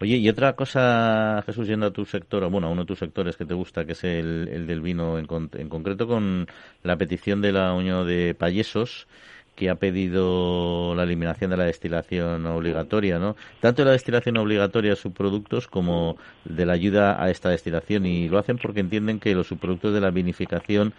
[0.00, 3.36] Oye, y otra cosa, Jesús, yendo a tu sector, bueno, a uno de tus sectores
[3.36, 6.46] que te gusta, que es el, del vino, en, en concreto con
[6.82, 9.08] la petición de la Unión de Payesos,
[9.56, 13.36] que ha pedido la eliminación de la destilación obligatoria, ¿no?
[13.60, 18.28] Tanto de la destilación obligatoria de subproductos como de la ayuda a esta destilación y
[18.28, 20.92] lo hacen porque entienden que los subproductos de la vinificación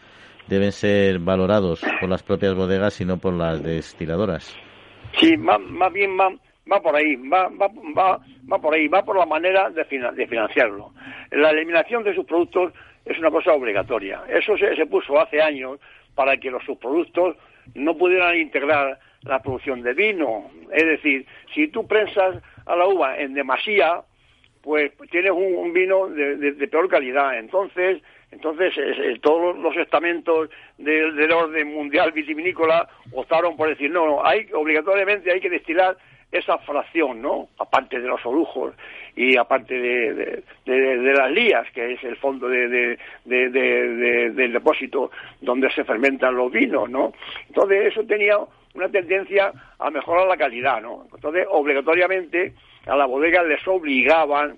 [0.47, 4.55] deben ser valorados por las propias bodegas y no por las destiladoras.
[5.19, 5.59] Sí, más,
[5.93, 6.29] bien va,
[6.71, 8.19] va por ahí, va, va, va,
[8.51, 10.91] va por ahí, va por la manera de, de financiarlo.
[11.31, 12.73] La eliminación de sus productos
[13.05, 14.21] es una cosa obligatoria.
[14.27, 15.79] Eso se, se puso hace años
[16.15, 17.35] para que los subproductos
[17.75, 20.49] no pudieran integrar la producción de vino.
[20.71, 24.01] Es decir, si tú prensas a la uva en demasía,
[24.67, 27.39] pues tienes un, vino de, peor calidad.
[27.39, 28.01] Entonces,
[28.31, 28.73] entonces
[29.21, 35.49] todos los estamentos del, orden mundial vitivinícola optaron por decir, no, hay, obligatoriamente hay que
[35.49, 35.95] destilar
[36.29, 37.47] esa fracción, ¿no?
[37.57, 38.73] Aparte de los olujos
[39.15, 42.97] y aparte de, las lías, que es el fondo del
[44.51, 47.13] depósito donde se fermentan los vinos, ¿no?
[47.47, 48.37] Entonces eso tenía
[48.73, 51.07] una tendencia a mejorar la calidad, ¿no?
[51.15, 52.53] Entonces obligatoriamente
[52.87, 54.57] a la bodega les obligaban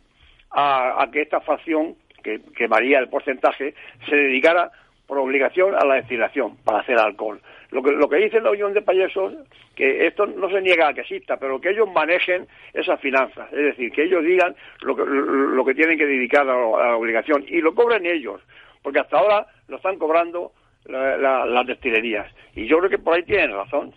[0.51, 3.73] a, que esta fracción, que, que varía el porcentaje,
[4.07, 4.71] se dedicara
[5.07, 7.39] por obligación a la destilación para hacer alcohol.
[7.71, 9.33] Lo que, lo que dice la Unión de Payesos,
[9.75, 13.63] que esto no se niega a que exista, pero que ellos manejen esas finanzas, es
[13.63, 17.61] decir, que ellos digan lo que, lo que tienen que dedicar a, la obligación y
[17.61, 18.41] lo cobren ellos,
[18.81, 20.51] porque hasta ahora lo están cobrando
[20.85, 22.31] las destilerías.
[22.55, 23.93] Y yo creo que por ahí tienen razón.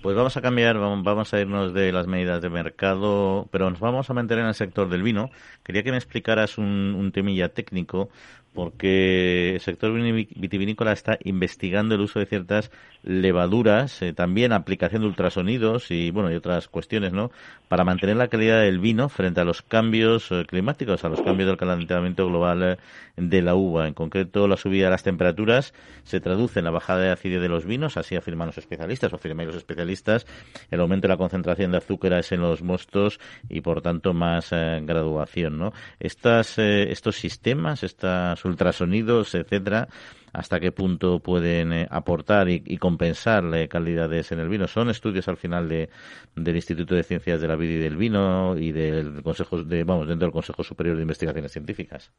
[0.00, 4.10] Pues vamos a cambiar, vamos a irnos de las medidas de mercado, pero nos vamos
[4.10, 5.30] a mantener en el sector del vino.
[5.62, 8.10] Quería que me explicaras un, un temilla técnico
[8.54, 12.70] porque el sector vitivinícola está investigando el uso de ciertas
[13.02, 17.30] levaduras, eh, también aplicación de ultrasonidos y bueno y otras cuestiones, ¿no?
[17.68, 21.48] Para mantener la calidad del vino frente a los cambios eh, climáticos, a los cambios
[21.48, 22.76] del calentamiento global eh,
[23.16, 23.88] de la uva.
[23.88, 27.48] En concreto, la subida de las temperaturas se traduce en la bajada de acidez de
[27.48, 30.26] los vinos, así afirman los especialistas, o afirman los especialistas,
[30.70, 35.58] el aumento de la concentración de azúcares en los mostos y por tanto más graduación,
[35.58, 35.72] ¿no?
[35.98, 39.88] Estas, estos sistemas, estas ultrasonidos, etcétera,
[40.32, 44.66] hasta qué punto pueden eh, aportar y, compensar calidades en el vino.
[44.66, 45.88] Son estudios al final de,
[46.34, 50.08] del Instituto de Ciencias de la Vida y del Vino y del Consejo de, vamos,
[50.08, 52.12] dentro del Consejo Superior de Investigaciones Científicas.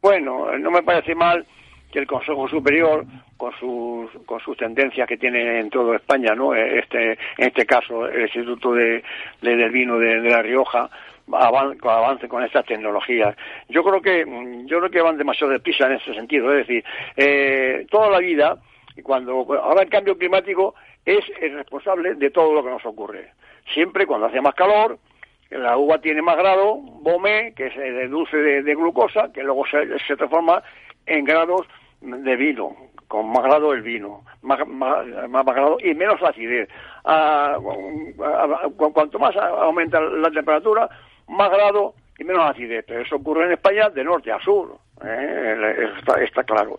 [0.00, 1.46] Bueno, no me parece mal
[1.92, 3.04] que el Consejo Superior,
[3.36, 6.54] con sus, con sus tendencias que tiene en toda España, ¿no?
[6.54, 9.04] Este, en este caso, el Instituto de,
[9.42, 10.88] del Vino de La Rioja,
[11.32, 13.36] avance con estas tecnologías.
[13.68, 14.24] Yo creo que
[14.66, 16.52] yo creo que van demasiado deprisa en ese sentido.
[16.52, 16.84] Es decir,
[17.16, 18.58] eh, toda la vida,
[19.02, 23.32] cuando ahora el cambio climático es el responsable de todo lo que nos ocurre.
[23.72, 24.98] Siempre cuando hace más calor,
[25.50, 30.62] la uva tiene más grado, BOME, que se deduce de, glucosa, que luego se, transforma
[31.06, 31.66] en grados
[32.00, 32.74] de vino,
[33.06, 36.68] con más grado el vino, más, más, más grado y menos acidez.
[37.04, 37.58] Ah,
[38.76, 40.88] cuanto más aumenta la temperatura,
[41.32, 42.84] más grado y menos acidez.
[42.86, 44.76] Pero eso ocurre en España de norte a sur.
[45.04, 45.88] ¿eh?
[46.22, 46.78] Está, claro.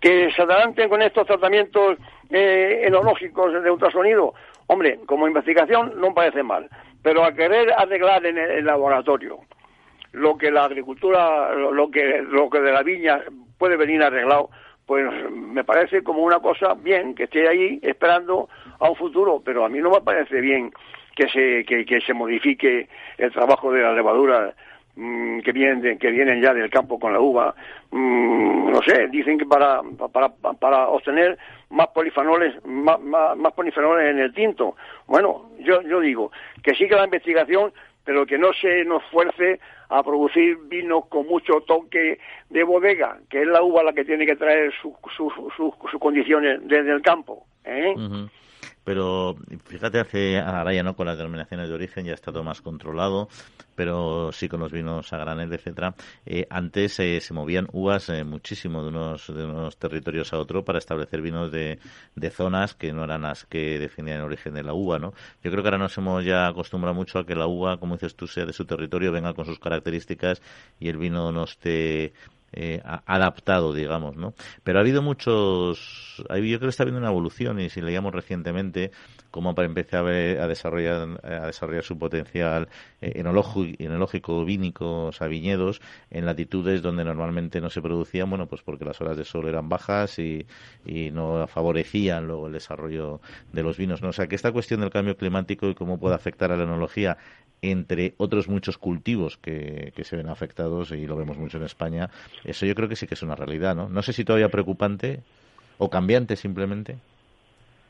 [0.00, 1.98] Que se adelanten con estos tratamientos
[2.30, 4.34] eh, enológicos de ultrasonido,
[4.66, 6.68] hombre, como investigación no parece mal.
[7.02, 9.40] Pero a querer arreglar en el, laboratorio
[10.12, 13.22] lo que la agricultura, lo que, lo que de la viña
[13.58, 14.50] puede venir arreglado,
[14.86, 19.64] pues me parece como una cosa bien, que esté ahí esperando a un futuro, pero
[19.64, 20.70] a mí no me parece bien
[21.14, 24.54] que se, que, se modifique el trabajo de la levadura
[24.96, 27.54] mm, que vienen que vienen ya del campo con la uva
[27.90, 31.38] mm, no sé dicen que para para, para obtener
[31.70, 37.04] más polifenoles más, más, polifenoles en el tinto bueno yo yo digo que siga la
[37.04, 37.72] investigación
[38.04, 43.42] pero que no se nos fuerce a producir vinos con mucho toque de bodega, que
[43.42, 47.46] es la uva la que tiene que traer sus sus condiciones desde el campo.
[47.64, 47.94] ¿eh?
[48.84, 52.60] Pero fíjate, hace ahora ya no con las denominaciones de origen ya está todo más
[52.60, 53.28] controlado,
[53.74, 55.94] pero sí con los vinos a granel, etcétera.
[56.26, 60.64] Eh, antes eh, se movían uvas eh, muchísimo de unos, de unos territorios a otro
[60.64, 61.78] para establecer vinos de,
[62.16, 65.12] de zonas que no eran las que definían el origen de la uva, ¿no?
[65.42, 68.16] Yo creo que ahora nos hemos ya acostumbrado mucho a que la uva, como dices
[68.16, 70.42] tú, sea de su territorio, venga con sus características
[70.80, 72.12] y el vino no esté
[72.52, 74.34] eh, adaptado, digamos, ¿no?
[74.62, 78.90] Pero ha habido muchos, yo creo que está habiendo una evolución y si leíamos recientemente
[79.30, 82.68] cómo para empezar a, desarrollar a desarrollar su potencial
[83.00, 88.84] eh, enológico, vínico, o viñedos en latitudes donde normalmente no se producían, bueno, pues porque
[88.84, 90.46] las horas de sol eran bajas y,
[90.84, 93.20] y no favorecían luego el desarrollo
[93.52, 94.10] de los vinos, ¿no?
[94.10, 97.16] O sea, que esta cuestión del cambio climático y cómo puede afectar a la enología
[97.62, 102.10] entre otros muchos cultivos que, se ven afectados y lo vemos mucho en España,
[102.44, 103.88] eso yo creo que sí que es una realidad, ¿no?
[103.88, 105.20] No sé si todavía preocupante
[105.78, 106.96] o cambiante simplemente.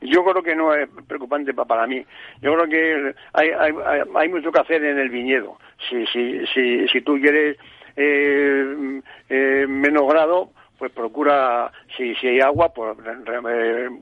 [0.01, 2.05] yo creo que no es preocupante para mí.
[2.41, 3.71] Yo creo que hay, hay,
[4.15, 5.57] hay mucho que hacer en el viñedo.
[5.89, 7.57] Si, si, si, si tú quieres
[7.95, 12.97] eh, eh, menos grado, pues procura, si, si hay agua, pues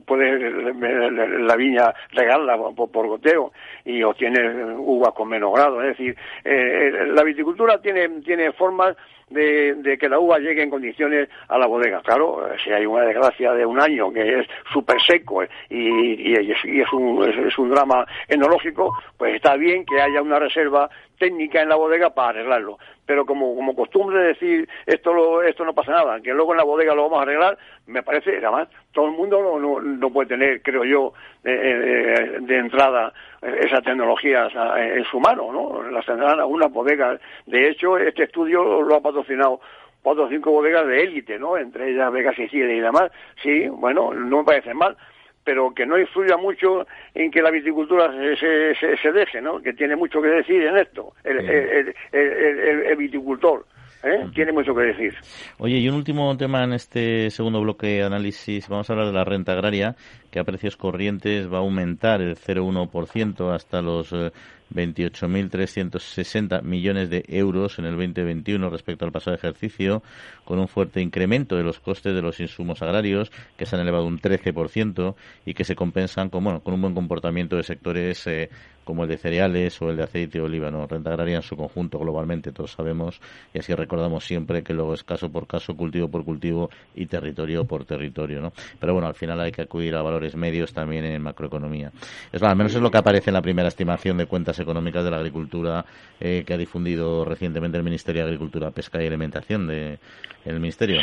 [0.06, 3.52] puede la viña regarla por, goteo
[3.84, 5.82] y obtiene uvas con menos grado.
[5.82, 8.96] Es decir, eh, la viticultura tiene, tiene formas
[9.30, 12.00] de, que la uva llegue en condiciones a la bodega.
[12.02, 17.24] Claro, si hay una desgracia de un año que es súper seco y, es, un,
[17.24, 22.10] es, un drama enológico, pues está bien que haya una reserva técnica en la bodega
[22.10, 22.78] para arreglarlo.
[23.06, 26.94] Pero como, como costumbre decir esto esto no pasa nada, que luego en la bodega
[26.94, 30.84] lo vamos a arreglar, me parece, además, todo el mundo no, no, puede tener, creo
[30.84, 35.82] yo, de, de entrada esas tecnologías en su mano, ¿no?
[35.90, 37.20] Las tendrán algunas bodegas.
[37.46, 39.60] De hecho, este estudio lo ha patrocinado
[40.02, 41.56] cuatro o cinco bodegas de élite, ¿no?
[41.56, 43.10] Entre ellas Vega Sicilia y demás.
[43.42, 44.96] Sí, bueno, no me parece mal
[45.44, 49.60] pero que no influya mucho en que la viticultura se, se, se deje, ¿no?
[49.60, 53.64] Que tiene mucho que decir en esto, el, el, el, el viticultor.
[54.02, 54.28] ¿Eh?
[54.34, 55.14] Tiene mucho que decir.
[55.58, 58.68] Oye, y un último tema en este segundo bloque de análisis.
[58.68, 59.94] Vamos a hablar de la renta agraria,
[60.30, 64.32] que a precios corrientes va a aumentar el 0,1% hasta los eh,
[64.74, 70.02] 28.360 millones de euros en el 2021 respecto al pasado ejercicio,
[70.44, 74.06] con un fuerte incremento de los costes de los insumos agrarios, que se han elevado
[74.06, 75.14] un 13%
[75.46, 78.50] y que se compensan con, bueno, con un buen comportamiento de sectores eh,
[78.84, 80.70] como el de cereales o el de aceite de oliva.
[80.70, 80.86] ¿no?
[80.86, 83.20] Renta agraria en su conjunto, globalmente, todos sabemos,
[83.52, 87.64] y así recordamos siempre que luego es caso por caso, cultivo por cultivo y territorio
[87.64, 88.40] por territorio.
[88.40, 88.52] ¿no?
[88.78, 91.90] Pero bueno, al final hay que acudir a valores medios también en macroeconomía.
[92.32, 95.10] Es, al menos es lo que aparece en la primera estimación de cuentas económicas de
[95.10, 95.84] la agricultura
[96.20, 99.98] eh, que ha difundido recientemente el Ministerio de Agricultura, Pesca y Alimentación de
[100.44, 101.00] el Ministerio.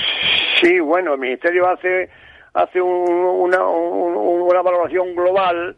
[0.61, 2.09] Sí, bueno, el Ministerio hace
[2.53, 5.75] hace una, una valoración global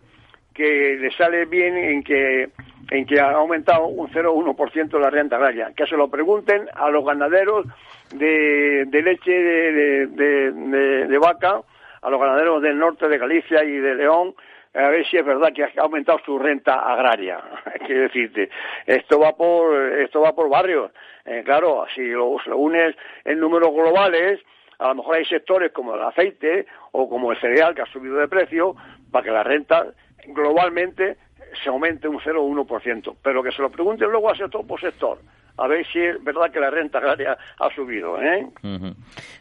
[0.61, 2.49] que le sale bien en que
[2.91, 5.71] en que ha aumentado un 0,1% la renta agraria.
[5.75, 7.65] Que se lo pregunten a los ganaderos
[8.13, 11.61] de, leche de, vaca,
[12.01, 14.35] a los ganaderos del norte de Galicia y de León,
[14.73, 17.39] a ver si es verdad que ha aumentado su renta agraria.
[17.85, 18.49] Quiero decirte,
[18.85, 20.91] esto va por, esto va por barrios.
[21.23, 24.41] Eh, claro, si lo, unes en números globales,
[24.79, 28.17] a lo mejor hay sectores como el aceite o como el cereal que ha subido
[28.17, 28.75] de precio
[29.11, 29.85] para que la renta
[30.27, 31.17] globalmente
[31.63, 33.15] se aumente un 0,1%.
[33.21, 35.19] Pero que se lo pregunten luego a sector por sector
[35.57, 38.21] a ver si es verdad que la renta agraria ha subido.
[38.21, 38.47] ¿eh?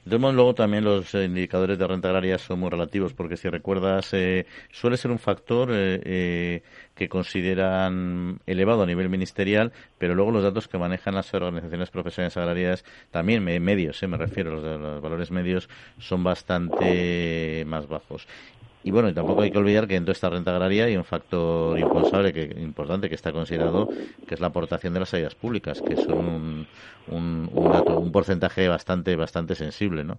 [0.05, 4.97] luego también los indicadores de renta agraria son muy relativos, porque si recuerdas, eh, suele
[4.97, 6.63] ser un factor eh, eh,
[6.95, 12.37] que consideran elevado a nivel ministerial, pero luego los datos que manejan las organizaciones profesionales
[12.37, 18.27] agrarias, también medios, me refiero, los, los valores medios, son bastante más bajos.
[18.83, 21.05] Y bueno, y tampoco hay que olvidar que en toda esta renta agraria hay un
[21.05, 23.89] factor impensable, que, importante que está considerado,
[24.27, 26.67] que es la aportación de las ayudas públicas, que son un,
[27.09, 30.17] un, un, porcentaje bastante bastante sensible, ¿no?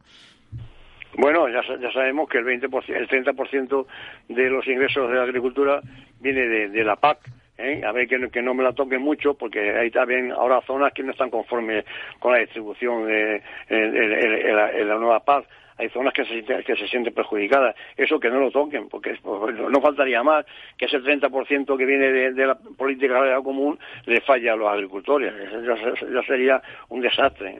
[1.17, 3.85] Bueno, ya, ya sabemos que el 20%, el 30%
[4.29, 5.81] de los ingresos de la agricultura
[6.19, 7.19] viene de, la PAC,
[7.57, 7.81] ¿eh?
[7.85, 11.03] a ver que, que, no me la toquen mucho porque hay también ahora zonas que
[11.03, 11.83] no están conformes
[12.19, 15.45] con la distribución de, de la, nueva PAC
[15.81, 17.75] hay zonas que se, que se sienten perjudicadas.
[17.97, 20.45] Eso que no lo toquen, porque pues, no faltaría más
[20.77, 25.33] que ese 30% que viene de, la política agraria común le falla a los agricultores.
[25.33, 27.57] Eso ya, sería un desastre.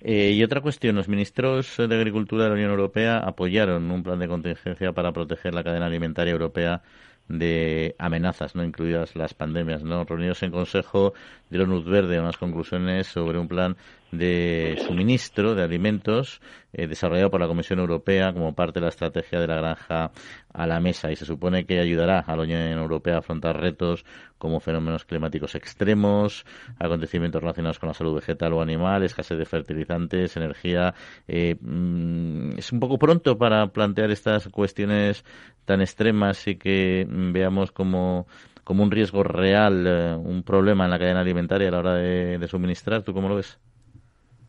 [0.00, 4.18] Eh, y otra cuestión, los ministros de Agricultura de la Unión Europea apoyaron un plan
[4.18, 6.82] de contingencia para proteger la cadena alimentaria europea
[7.28, 11.14] de amenazas, no incluidas las pandemias, no reunidos en consejo
[11.48, 13.76] dieron luz verde a unas conclusiones sobre un plan
[14.18, 16.40] de suministro de alimentos
[16.76, 20.10] eh, desarrollado por la Comisión Europea como parte de la estrategia de la granja
[20.52, 24.04] a la mesa y se supone que ayudará a la Unión Europea a afrontar retos
[24.38, 26.44] como fenómenos climáticos extremos,
[26.80, 30.94] acontecimientos relacionados con la salud vegetal o animal, escasez de fertilizantes, energía.
[31.28, 35.24] Eh, mm, es un poco pronto para plantear estas cuestiones
[35.64, 38.26] tan extremas y que veamos como
[38.64, 42.48] como un riesgo real, eh, un problema en la cadena alimentaria a la hora de
[42.48, 43.02] suministrar.
[43.02, 43.58] ¿Tú cómo lo ves?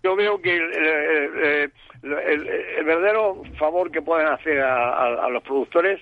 [0.06, 1.72] Yo veo que el,
[2.86, 6.00] verdadero favor que pueden hacer a, los productores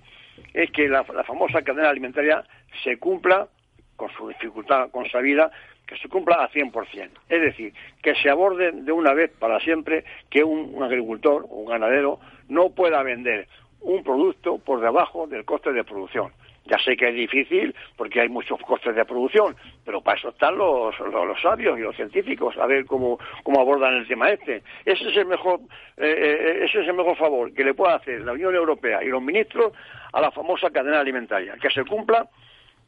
[0.53, 2.43] es que la, famosa cadena alimentaria
[2.83, 3.47] se cumpla
[3.95, 5.49] con su dificultad con vida,
[5.87, 7.11] que se cumpla a 100%.
[7.29, 11.65] Es decir, que se aborde de una vez para siempre que un, un agricultor, un
[11.65, 13.47] ganadero, no pueda vender
[13.79, 16.33] un producto por debajo del coste de producción.
[16.65, 20.57] Ya sé que es difícil porque hay muchos costes de producción, pero para eso están
[20.57, 24.63] los, los, sabios y los científicos, a ver cómo, cómo abordan el tema este.
[24.85, 25.59] Ese es el mejor,
[25.97, 29.07] eh, eh, ese es el mejor favor que le puede hacer la Unión Europea y
[29.07, 29.73] los ministros
[30.13, 32.29] a la famosa cadena alimentaria, que se cumpla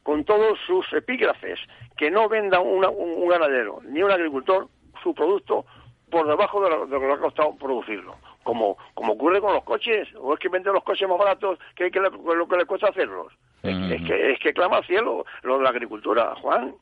[0.06, 1.58] con todos sus epígrafes,
[1.96, 4.68] que no venda un, ganadero ni un agricultor
[5.02, 5.66] su producto
[6.08, 8.14] por debajo de lo, que le ha costado producirlo,
[8.46, 11.90] como, como ocurre con los coches, o es que venden los coches más baratos que,
[11.90, 13.32] que lo que le cuesta hacerlos.
[13.62, 16.74] es, que, es que clama al cielo lo de la agricultura, Juan.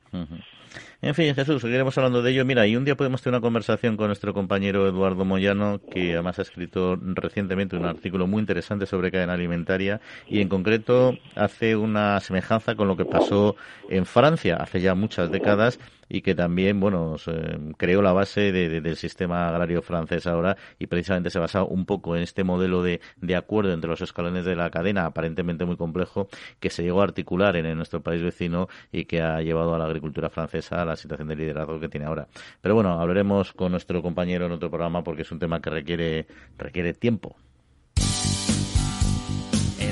[1.05, 2.45] En fin, Jesús, seguiremos hablando de ello.
[2.45, 6.39] Mira, y un día podemos tener una conversación con nuestro compañero Eduardo Moyano, que además
[6.39, 12.19] ha escrito recientemente un artículo muy interesante sobre cadena alimentaria y en concreto hace una
[12.21, 13.55] semejanza con lo que pasó
[13.87, 15.77] en Francia hace ya muchas décadas
[16.09, 17.15] y que también, bueno,
[17.77, 22.23] creó la base del sistema agrario francés ahora y precisamente se basa un poco en
[22.23, 22.99] este modelo de,
[23.35, 26.27] acuerdo entre los escalones de la cadena, aparentemente muy complejo,
[26.59, 29.85] que se llegó a articular en, nuestro país vecino y que ha llevado a la
[29.85, 32.27] agricultura francesa a la situación de liderazgo que tiene ahora.
[32.61, 36.27] Pero bueno, hablaremos con nuestro compañero en otro programa porque es un tema que requiere,
[36.57, 37.35] requiere tiempo.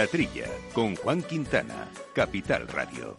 [0.00, 3.18] La Trilla, con Juan Quintana, Capital Radio.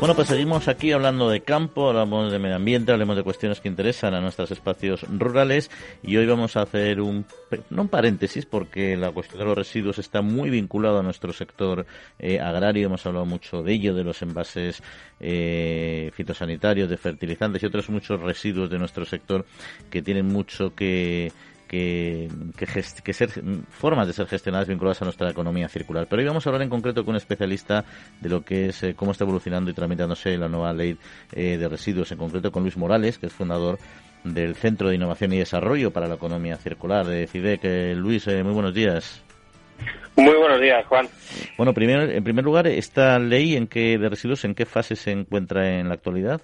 [0.00, 3.68] Bueno, pues seguimos aquí hablando de campo, hablamos de medio ambiente, hablamos de cuestiones que
[3.68, 5.70] interesan a nuestros espacios rurales
[6.02, 7.24] y hoy vamos a hacer un,
[7.70, 11.86] no un paréntesis porque la cuestión de los residuos está muy vinculada a nuestro sector
[12.18, 14.82] eh, agrario, hemos hablado mucho de ello, de los envases
[15.20, 19.46] eh, fitosanitarios, de fertilizantes y otros muchos residuos de nuestro sector
[19.90, 21.30] que tienen mucho que
[22.56, 22.66] que,
[23.02, 23.30] que, ser
[23.70, 26.06] formas de ser gestionadas vinculadas a nuestra economía circular.
[26.08, 27.84] Pero hoy vamos a hablar en concreto con un especialista
[28.20, 30.96] de lo que es eh, cómo está evolucionando y tramitándose la nueva ley
[31.32, 33.78] eh, de residuos, en concreto con Luis Morales, que es fundador
[34.22, 37.96] del Centro de Innovación y Desarrollo para la Economía Circular de CIDEC.
[37.96, 39.22] Luis, eh, muy buenos días.
[40.16, 41.08] Muy buenos días, Juan.
[41.58, 45.10] Bueno, primero, en primer lugar, ¿esta ley en qué, de residuos en qué fase se
[45.10, 46.40] encuentra en la actualidad?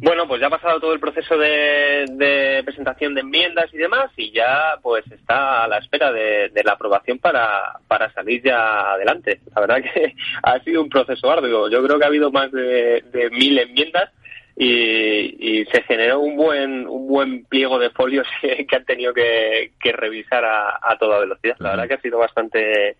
[0.00, 4.30] Bueno, pues ya ha pasado todo el proceso de, presentación de enmiendas y demás y
[4.30, 9.40] ya pues está a la espera de, la aprobación para, para salir ya adelante.
[9.54, 11.68] La verdad que ha sido un proceso arduo.
[11.68, 14.12] Yo creo que ha habido más de, mil enmiendas
[14.56, 20.44] y, se generó un buen un buen pliego de folios que, han tenido que, revisar
[20.44, 21.56] a, a, toda velocidad.
[21.58, 22.96] La verdad que ha sido bastante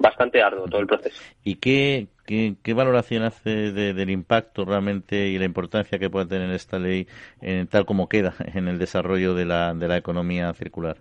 [0.00, 1.22] bastante arduo todo el proceso.
[1.44, 6.78] ¿Y qué, qué, valoración hace del impacto realmente y la importancia que puede tener esta
[6.78, 7.06] ley
[7.40, 10.96] en, tal como queda en el desarrollo de la, de la economía circular?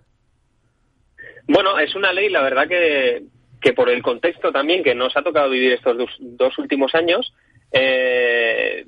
[1.48, 3.24] Bueno, es una ley, la verdad que,
[3.62, 7.34] que por el contexto también que nos ha tocado vivir estos dos, últimos años,
[7.72, 8.86] eh,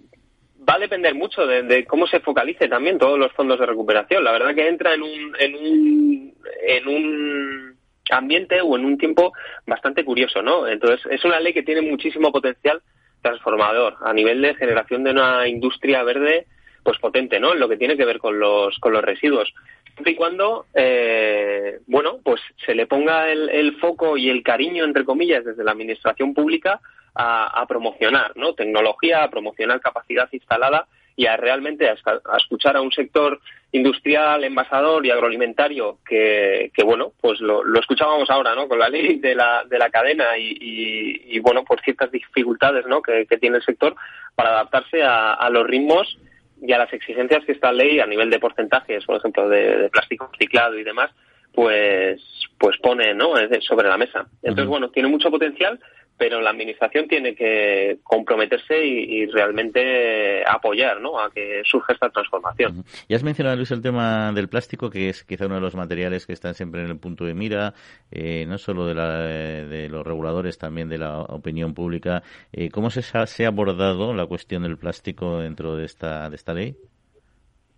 [0.67, 4.23] va a depender mucho de, de, cómo se focalice también todos los fondos de recuperación.
[4.23, 6.33] La verdad que entra en un, en un,
[6.67, 7.70] en un
[8.11, 9.33] ambiente o en un tiempo
[9.65, 10.67] bastante curioso, ¿no?
[10.67, 12.81] Entonces, es una ley que tiene muchísimo potencial
[13.21, 16.47] transformador a nivel de generación de una industria verde
[16.83, 17.53] pues potente, ¿no?
[17.53, 19.53] En lo que tiene que ver con los con los residuos.
[19.93, 25.05] Siempre y cuando, eh, bueno, pues se le ponga el, foco y el cariño, entre
[25.05, 26.79] comillas, desde la administración pública
[27.13, 28.53] a, a promocionar, ¿no?
[28.53, 30.87] Tecnología, a promocionar capacidad instalada
[31.21, 31.95] y a realmente a,
[32.35, 33.39] escuchar a un sector
[33.71, 38.67] industrial, envasador y agroalimentario que, que bueno, pues lo, escuchábamos ahora, ¿no?
[38.67, 43.03] Con la ley de la, de la cadena y, y, bueno, por ciertas dificultades, ¿no?
[43.03, 43.95] Que, tiene el sector
[44.33, 46.17] para adaptarse a, los ritmos
[46.59, 50.27] y a las exigencias que esta ley a nivel de porcentajes, por ejemplo, de plástico
[50.33, 51.11] reciclado y demás,
[51.53, 52.21] pues,
[52.57, 53.33] pues pone, ¿no?
[53.61, 54.27] Sobre la mesa.
[54.41, 55.79] Entonces, bueno, tiene mucho potencial
[56.21, 61.19] pero la administración tiene que comprometerse y, realmente apoyar ¿no?
[61.19, 62.85] a que surja esta transformación.
[63.09, 66.27] Ya has mencionado, Luis, el tema del plástico, que es quizá uno de los materiales
[66.27, 67.73] que están siempre en el punto de mira,
[68.11, 72.21] eh, no solo de, la, de, los reguladores, también de la opinión pública.
[72.53, 76.75] Eh, ¿Cómo se ha, abordado la cuestión del plástico dentro de esta, de esta ley?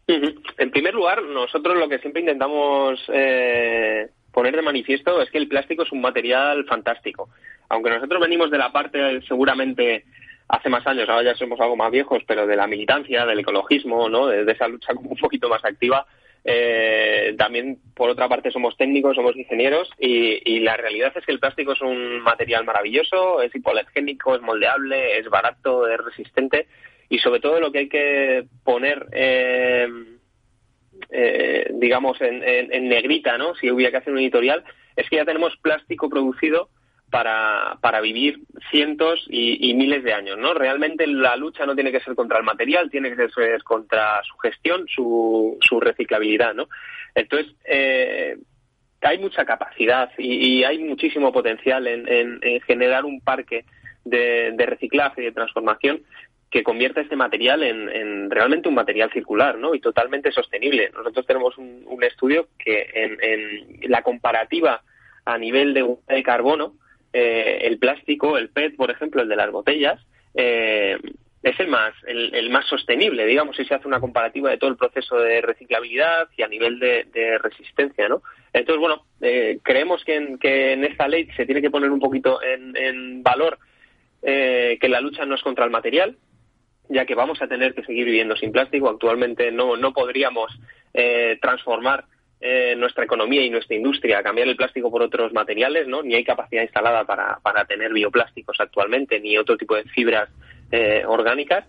[0.08, 5.48] En primer lugar, nosotros lo que siempre intentamos eh, poner de manifiesto es que el
[5.48, 7.30] plástico es un material fantástico
[7.74, 10.06] aunque nosotros venimos de la parte seguramente
[10.48, 14.10] hace más años, ahora ya somos algo más viejos, pero de la militancia, del ecologismo,
[14.10, 14.28] ¿no?
[14.28, 16.06] de, esa lucha como un poquito más activa,
[16.46, 21.40] Eh, también, por otra parte, somos técnicos, somos ingenieros y, la realidad es que el
[21.40, 26.68] plástico es un material maravilloso, es hipoalergénico, es moldeable, es barato, es resistente
[27.14, 29.88] y sobre todo lo que hay que poner, eh,
[31.12, 33.54] eh, digamos, en, negrita, ¿no?
[33.54, 34.64] Si hubiera que hacer un editorial,
[34.96, 36.70] es que ya tenemos plástico producido
[37.12, 38.40] para, para vivir
[38.72, 40.56] cientos y, miles de años, ¿no?
[40.56, 44.36] Realmente la lucha no tiene que ser contra el material, tiene que ser contra su
[44.38, 46.68] gestión, su, su reciclabilidad, ¿no?
[47.14, 48.38] Entonces, eh,
[49.02, 53.66] hay mucha capacidad y, hay muchísimo potencial en, generar un parque
[54.04, 56.02] de, reciclaje y de transformación
[56.54, 59.74] que convierta este material en, realmente un material circular ¿no?
[59.74, 60.92] y totalmente sostenible.
[60.94, 64.84] Nosotros tenemos un, estudio que en, la comparativa
[65.26, 66.76] a nivel de, de carbono
[67.12, 70.00] eh, el plástico, el PET, por ejemplo, el de las botellas,
[70.36, 70.96] eh,
[71.42, 74.78] es el más, el, más sostenible, digamos, si se hace una comparativa de todo el
[74.78, 78.22] proceso de reciclabilidad y a nivel de, resistencia, ¿no?
[78.54, 82.00] Entonces, bueno, eh, creemos que en, que en esta ley se tiene que poner un
[82.00, 83.58] poquito en, valor
[84.22, 86.16] que la lucha no es contra el material,
[86.94, 88.90] ya que vamos a tener que seguir viviendo sin plástico.
[88.90, 90.52] Actualmente no, no podríamos
[91.42, 92.06] transformar
[92.46, 96.04] eh, nuestra economía y nuestra industria cambiar el plástico por otros materiales, ¿no?
[96.04, 100.30] Ni hay capacidad instalada para, para tener bioplásticos actualmente, ni otro tipo de fibras
[100.70, 101.64] eh, orgánicas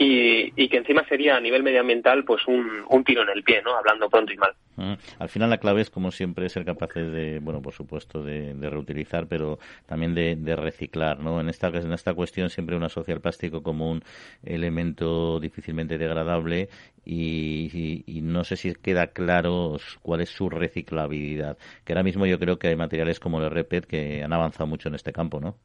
[0.00, 3.76] y, que encima sería a nivel medioambiental pues un, un tiro en el pie, ¿no?
[3.76, 4.54] Hablando pronto y mal.
[4.76, 4.92] Mm.
[5.18, 9.26] Al final la clave es, como siempre, ser capaces de, bueno, por supuesto, de, reutilizar,
[9.26, 11.40] pero también de, reciclar, ¿no?
[11.40, 14.02] En esta, en esta cuestión siempre uno asocia el plástico como un
[14.44, 16.68] elemento difícilmente degradable
[17.04, 21.58] y, y, no sé si queda claro cuál es su reciclabilidad.
[21.84, 24.88] Que ahora mismo yo creo que hay materiales como el REPET que han avanzado mucho
[24.88, 25.56] en este campo, ¿no?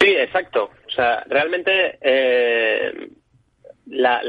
[0.00, 0.70] Sí, exacto.
[0.88, 3.10] O sea, realmente eh,
[3.86, 4.22] la,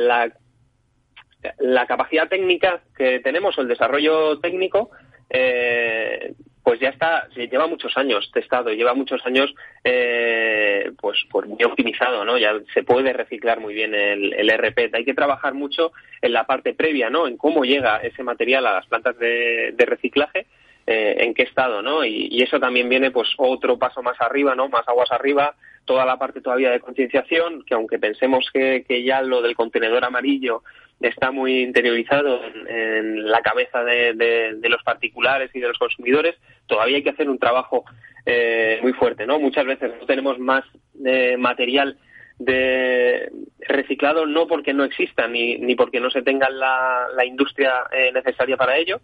[1.57, 4.91] la, capacidad técnica que tenemos el desarrollo técnico,
[5.30, 6.34] eh,
[6.64, 9.53] pues ya está, lleva muchos años testado, lleva muchos años
[9.84, 12.38] eh, pues, pues muy optimizado, ¿no?
[12.38, 14.93] Ya se puede reciclar muy bien el, el RP.
[14.93, 15.91] Hay que trabajar mucho
[16.22, 17.28] en la parte previa, ¿no?
[17.28, 20.45] En cómo llega ese material a las plantas de, reciclaje
[20.86, 22.05] eh, en qué estado, ¿no?
[22.05, 24.70] Y, eso también viene, pues, otro paso más arriba, ¿no?
[24.70, 25.55] Más aguas arriba,
[25.90, 30.62] toda la parte todavía de concienciación, que aunque pensemos que, ya lo del contenedor amarillo
[31.02, 36.36] está muy interiorizado en, la cabeza de, los particulares y de los consumidores,
[36.68, 37.86] todavía hay que hacer un trabajo
[38.24, 39.40] eh, muy fuerte, ¿no?
[39.40, 40.64] Muchas veces no tenemos más
[41.04, 41.98] eh, material
[42.38, 43.32] de
[43.62, 47.74] reciclado no porque no exista ni, ni porque no se tenga la, la industria
[48.14, 49.02] necesaria para ello,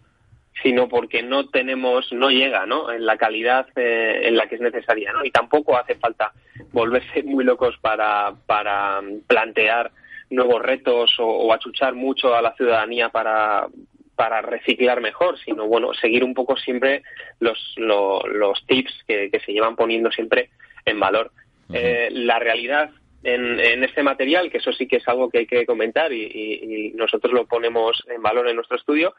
[0.62, 2.90] sino porque no tenemos, no llega, ¿no?
[2.90, 5.24] En la calidad eh, en la que es necesaria, ¿no?
[5.24, 6.32] Y tampoco hace falta
[6.72, 9.90] volverse muy locos para, para plantear
[10.30, 13.68] nuevos retos o, achuchar mucho a la ciudadanía para,
[14.16, 17.02] para reciclar mejor, sino bueno, seguir un poco siempre
[17.38, 20.50] los, los tips que, se llevan poniendo siempre
[20.84, 21.30] en valor.
[21.72, 22.90] Eh, la realidad
[23.22, 26.22] en, en, este material, que eso sí que es algo que hay que comentar y,
[26.22, 29.14] y, nosotros lo ponemos en valor en nuestro estudio,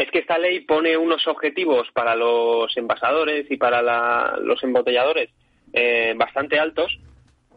[0.00, 5.28] es que esta ley pone unos objetivos para los envasadores y para los embotelladores
[5.74, 6.98] eh, bastante altos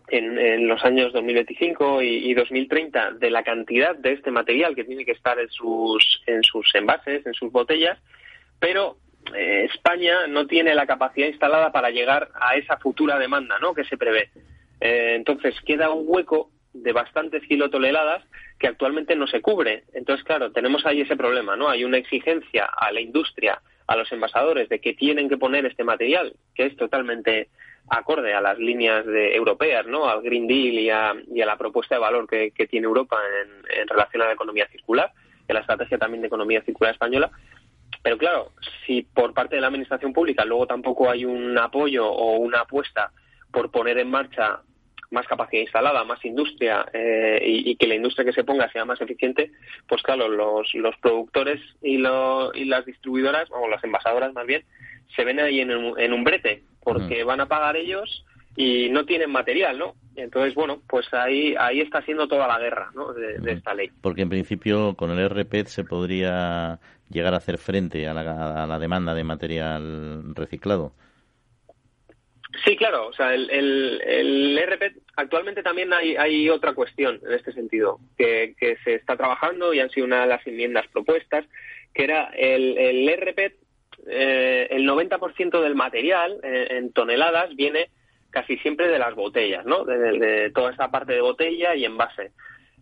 [0.09, 5.13] en, los años 2025 y, 2030 de la cantidad de este material que tiene que
[5.13, 7.97] estar en sus, en sus envases, en sus botellas,
[8.59, 8.97] pero
[9.33, 13.73] eh, España no tiene la capacidad instalada para llegar a esa futura demanda ¿no?
[13.73, 14.31] que se prevé.
[14.81, 18.23] Eh, entonces queda un hueco de bastantes kilotoneladas
[18.59, 19.83] que actualmente no se cubre.
[19.93, 21.69] Entonces, claro, tenemos ahí ese problema, ¿no?
[21.69, 25.83] Hay una exigencia a la industria, a los envasadores, de que tienen que poner este
[25.83, 27.49] material, que es totalmente
[27.89, 30.09] acorde a las líneas de, europeas, ¿no?
[30.09, 31.13] Al Green Deal y a,
[31.45, 33.17] la propuesta de valor que, tiene Europa
[33.79, 35.11] en, relación a la economía circular,
[35.47, 37.29] y la estrategia también de economía circular española.
[38.01, 38.51] Pero claro,
[38.85, 43.11] si por parte de la administración pública luego tampoco hay un apoyo o una apuesta
[43.51, 44.61] por poner en marcha
[45.13, 48.99] más capacidad instalada, más industria eh, y, que la industria que se ponga sea más
[48.99, 49.51] eficiente,
[49.87, 54.63] pues claro, los, los productores y, y las distribuidoras, o las envasadoras más bien,
[55.15, 59.05] se ven ahí en un, en un brete, porque van a pagar ellos y no
[59.05, 59.95] tienen material, ¿no?
[60.15, 63.13] Entonces, bueno, pues ahí ahí está siendo toda la guerra ¿no?
[63.13, 63.89] de, esta ley.
[64.01, 68.67] Porque en principio con el RPET se podría llegar a hacer frente a la, a
[68.67, 70.93] la demanda de material reciclado.
[72.63, 73.07] Sí, claro.
[73.07, 78.55] O sea, el, el, RP, actualmente también hay, hay otra cuestión en este sentido, que,
[78.59, 81.45] que se está trabajando y han sido una de las enmiendas propuestas,
[81.93, 83.55] que era el, el RP,
[84.07, 87.89] eh, el 90% del material eh, en toneladas viene
[88.29, 89.85] casi siempre de las botellas, ¿no?
[89.85, 92.31] De, de, toda esta parte de botella y envase.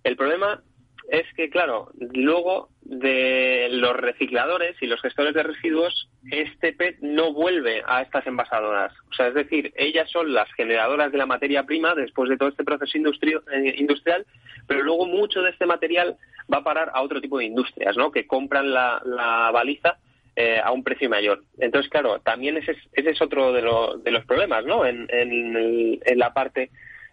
[0.03, 0.63] El problema
[1.09, 7.33] es que, claro, luego de los recicladores y los gestores de residuos, este PET no
[7.33, 8.93] vuelve a estas envasadoras.
[9.09, 12.49] O sea, es decir, ellas son las generadoras de la materia prima después de todo
[12.49, 14.25] este proceso eh, industrial,
[14.67, 16.17] pero luego mucho de este material
[16.51, 18.11] va a parar a otro tipo de industrias, ¿no?
[18.11, 19.97] Que compran la, baliza
[20.35, 21.43] eh, a un precio mayor.
[21.59, 24.85] Entonces, claro, también ese es, ese es otro de, de los problemas, ¿no?
[24.85, 26.69] En, en, la parte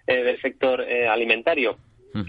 [0.06, 1.78] eh, del sector alimentario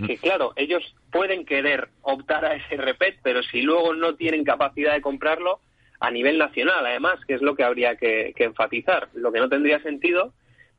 [0.06, 4.94] que claro, ellos pueden querer optar a ese repet, pero si luego no tienen capacidad
[4.94, 5.60] de comprarlo
[6.00, 9.10] a nivel nacional, además, que es lo que habría que, enfatizar.
[9.14, 10.34] Lo que no tendría sentido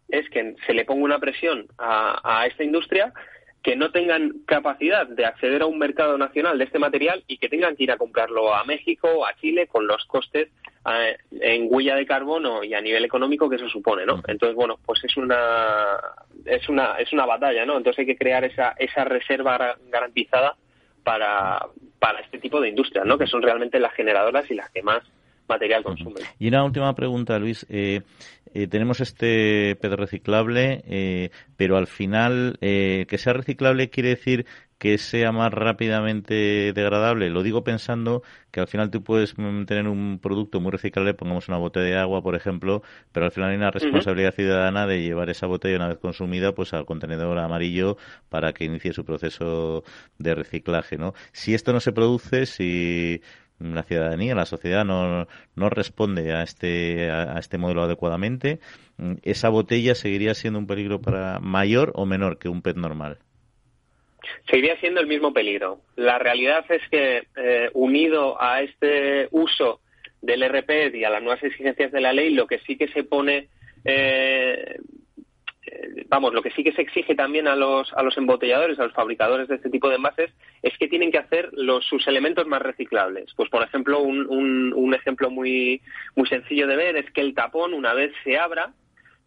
[0.09, 3.13] es que se le ponga una presión a, a esta industria
[3.63, 7.49] que no tengan capacidad de acceder a un mercado nacional de este material y que
[7.49, 10.49] tengan que ir a comprarlo a México o a Chile con los costes
[10.91, 14.23] eh, en huella de carbono y a nivel económico que eso supone, ¿no?
[14.29, 15.99] Entonces, bueno, pues es una
[16.45, 17.77] es una es una batalla, ¿no?
[17.77, 20.57] Entonces hay que crear esa esa reserva garantizada
[21.03, 21.67] para
[21.99, 23.19] para este tipo de industrias, ¿no?
[23.19, 25.03] Que son realmente las generadoras y las que más
[25.51, 26.23] material consumen.
[26.39, 27.67] Y una última pregunta, Luis.
[27.69, 28.01] Eh,
[28.53, 34.47] eh, tenemos este pedo reciclable, eh, pero al final, eh, que sea reciclable quiere decir
[34.79, 37.29] que sea más rápidamente degradable.
[37.29, 41.59] Lo digo pensando que al final tú puedes tener un producto muy reciclable, pongamos una
[41.59, 42.83] botella de agua, por ejemplo,
[43.13, 46.73] pero al final hay una responsabilidad ciudadana de llevar esa botella una vez consumida pues
[46.73, 47.99] al contenedor amarillo
[48.31, 49.85] para que inicie su proceso
[50.19, 51.13] de reciclaje, ¿no?
[51.33, 53.21] Si esto no se produce, si
[53.61, 58.59] la ciudadanía, la sociedad no, no responde a este, a, este modelo adecuadamente,
[59.23, 63.19] esa botella seguiría siendo un peligro para mayor o menor que un PET normal.
[64.51, 65.81] Seguiría siendo el mismo peligro.
[65.97, 69.81] La realidad es que, eh, unido a este uso
[70.21, 73.05] del RPET y a las nuevas exigencias de la ley, lo que sí que se
[73.05, 73.49] pone
[73.85, 74.79] eh,
[76.09, 78.93] vamos, lo que sí que se exige también a los, a los embotelladores, a los
[78.93, 80.31] fabricadores de este tipo de envases,
[80.63, 83.33] es que tienen que hacer los, sus elementos más reciclables.
[83.37, 84.27] Pues, por ejemplo, un,
[84.75, 85.81] un, ejemplo muy,
[86.17, 88.73] muy sencillo de ver es que el tapón, una vez se abra,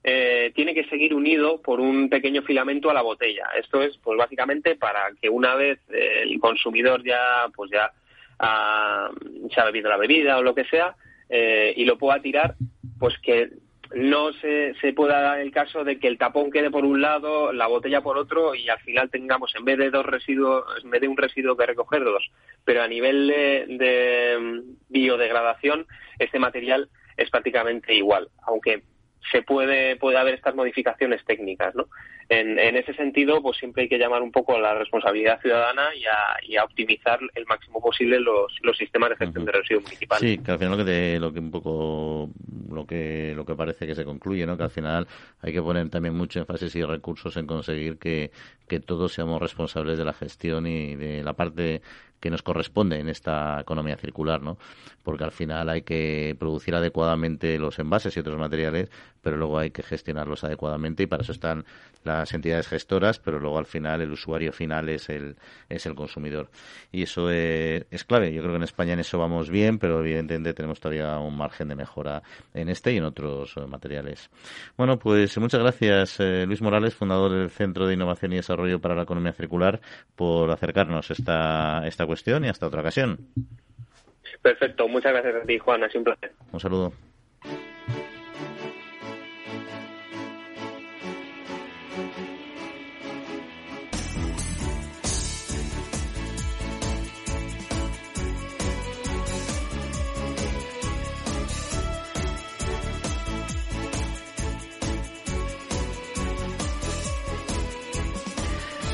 [0.03, 3.47] eh, tiene que seguir unido por un pequeño filamento a la botella.
[3.57, 7.91] Esto es, pues, básicamente para que una vez el consumidor ya, pues, ya
[8.39, 9.09] ha,
[9.53, 10.95] se ha bebido la bebida o lo que sea,
[11.29, 12.55] eh, y lo pueda tirar,
[12.99, 13.49] pues que
[13.93, 17.53] no se, se pueda dar el caso de que el tapón quede por un lado,
[17.53, 21.01] la botella por otro y al final tengamos en vez de dos residuos, en vez
[21.01, 22.29] de un residuo que recoger dos.
[22.65, 25.85] Pero a nivel de, de biodegradación,
[26.17, 28.83] este material es prácticamente igual, aunque
[29.31, 31.87] se puede, puede haber estas modificaciones técnicas, ¿no?
[32.29, 35.93] En, en, ese sentido, pues siempre hay que llamar un poco a la responsabilidad ciudadana
[35.95, 39.83] y a, y a optimizar el máximo posible los, los sistemas de gestión de residuos
[39.83, 40.29] municipales.
[40.29, 42.29] Sí, que al final lo que, lo que un poco
[42.73, 44.57] lo que lo que parece que se concluye, ¿no?
[44.57, 45.07] Que al final
[45.41, 48.31] hay que poner también mucho énfasis y recursos en conseguir que,
[48.67, 51.81] que todos seamos responsables de la gestión y de la parte
[52.23, 54.57] que nos corresponde en esta economía circular, ¿no?
[55.03, 58.89] Porque al final hay que producir adecuadamente los envases y otros materiales,
[59.21, 61.65] pero luego hay que gestionarlos adecuadamente y para eso están
[62.05, 65.35] las entidades gestoras, pero luego al final el usuario final es el,
[65.67, 66.49] es el consumidor.
[66.93, 68.33] Y eso es, clave.
[68.33, 71.67] Yo creo que en España en eso vamos bien, pero evidentemente tenemos todavía un margen
[71.67, 74.29] de mejora en este y en otros eh, materiales.
[74.77, 78.95] Bueno, pues muchas gracias, eh, Luis Morales, fundador del Centro de Innovación y Desarrollo para
[78.95, 79.81] la Economía Circular,
[80.15, 82.12] por acercarnos esta, esta cuestión
[82.45, 83.19] y hasta otra ocasión.
[84.41, 86.31] Perfecto, muchas gracias a ti, Juan, ha sido un placer.
[86.51, 86.93] Un saludo.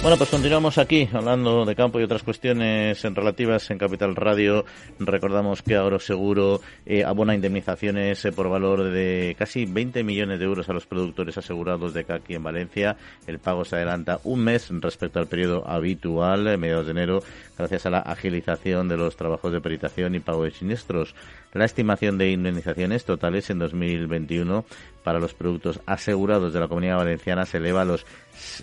[0.02, 4.64] Bueno, pues continuamos aquí hablando de campo y otras cuestiones relativas en Capital Radio.
[4.97, 10.70] Recordamos que Agroseguro eh, abona indemnizaciones eh, por valor de casi 20 millones de euros
[10.70, 12.95] a los productores asegurados de caqui en Valencia.
[13.28, 17.22] El pago se adelanta un mes respecto al periodo habitual, en mediados de enero,
[17.58, 21.14] gracias a la agilización de los trabajos de peritación y pago de siniestros.
[21.52, 24.64] La estimación de indemnizaciones totales en 2021
[25.04, 28.06] para los productos asegurados de la Comunidad Valenciana se eleva a los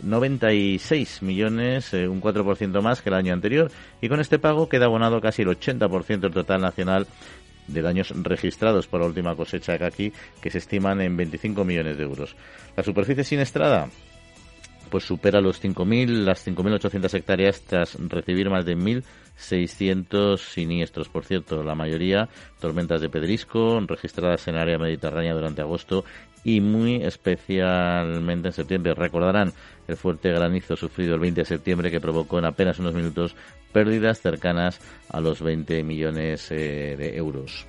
[0.03, 3.71] 96 millones, eh, un 4% más que el año anterior,
[4.01, 7.07] y con este pago queda abonado casi el 80% del total nacional
[7.67, 11.97] de daños registrados por la última cosecha de caqui, que se estiman en 25 millones
[11.99, 12.37] de euros.
[12.77, 13.89] La superficie siniestrada
[14.91, 21.09] pues supera los 5.000, las 5.800 hectáreas tras recibir más de 1.600 siniestros.
[21.09, 22.29] Por cierto, la mayoría
[22.61, 26.05] tormentas de pedrisco registradas en el área mediterránea durante agosto
[26.47, 28.95] y muy especialmente en septiembre.
[28.95, 29.53] Recordarán
[29.89, 33.35] el fuerte granizo sufrido el 20 de septiembre que provocó en apenas unos minutos
[33.73, 37.67] pérdidas cercanas a los 20 millones eh, de euros.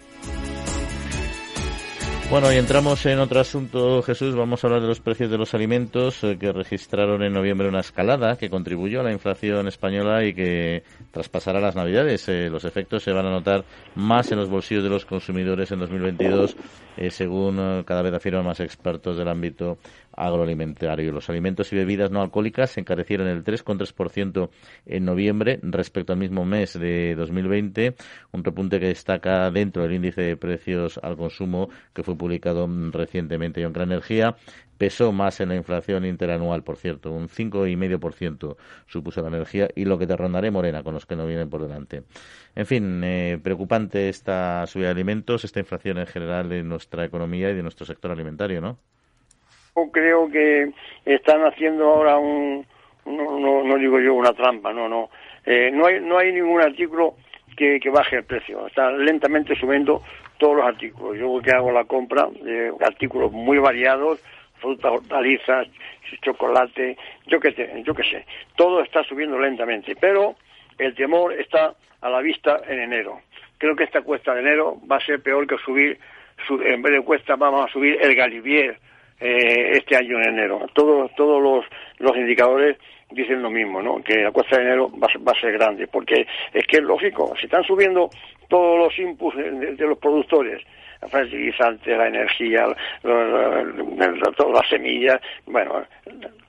[2.30, 4.36] Bueno, y entramos en otro asunto, Jesús.
[4.36, 7.80] Vamos a hablar de los precios de los alimentos eh, que registraron en noviembre una
[7.80, 12.28] escalada que contribuyó a la inflación española y que traspasará las Navidades.
[12.28, 13.64] Eh, los efectos se van a notar
[13.96, 16.58] más en los bolsillos de los consumidores en 2022,
[16.98, 19.78] eh, según cada vez afirman más expertos del ámbito
[20.18, 21.12] agroalimentario.
[21.14, 24.50] Los alimentos y bebidas no alcohólicas se encarecieron el 3,3%
[24.86, 27.96] en noviembre respecto al mismo mes de 2020,
[28.32, 33.62] un repunte que destaca dentro del índice de precios al consumo que fue publicado recientemente.
[33.62, 34.36] Y aunque la energía
[34.78, 38.58] pesó más en la inflación interanual, por cierto, un 5,5%
[38.88, 41.62] supuso la energía y lo que te rondaré morena con los que no vienen por
[41.62, 42.04] delante.
[42.56, 47.50] En fin, eh, preocupante esta subida de alimentos, esta inflación en general de nuestra economía
[47.50, 48.80] y de nuestro sector alimentario, ¿no?
[49.92, 50.72] Creo que
[51.06, 52.66] están haciendo ahora un,
[53.06, 55.10] no, no, digo yo una trampa, no, no.
[55.46, 57.16] Eh, no, hay, no hay ningún artículo
[57.56, 58.68] que, baje el precio.
[58.68, 60.04] Están lentamente subiendo
[60.38, 61.18] todos los artículos.
[61.18, 64.20] Yo que hago la compra de artículos muy variados,
[64.60, 65.68] frutas, hortalizas,
[66.22, 66.98] chocolate,
[67.28, 68.26] yo que, sé, yo que sé.
[68.56, 70.36] Todo está subiendo lentamente, pero
[70.78, 73.22] el temor está a la vista en enero.
[73.58, 75.98] Creo que esta cuesta de enero va a ser peor que subir,
[76.50, 78.80] en vez de cuesta vamos a subir el galivier
[79.20, 80.68] eh, este año en enero.
[80.74, 81.66] Todos, todos los,
[82.00, 82.78] los indicadores
[83.12, 84.02] dicen lo mismo, ¿no?
[84.04, 87.46] Que la cuesta de enero va, a ser grande, porque es que es lógico, si
[87.46, 88.10] están subiendo
[88.48, 90.62] todos los inputs de, los productores,
[91.10, 92.66] fertilizantes, la energía,
[93.02, 95.84] todas las semillas, bueno,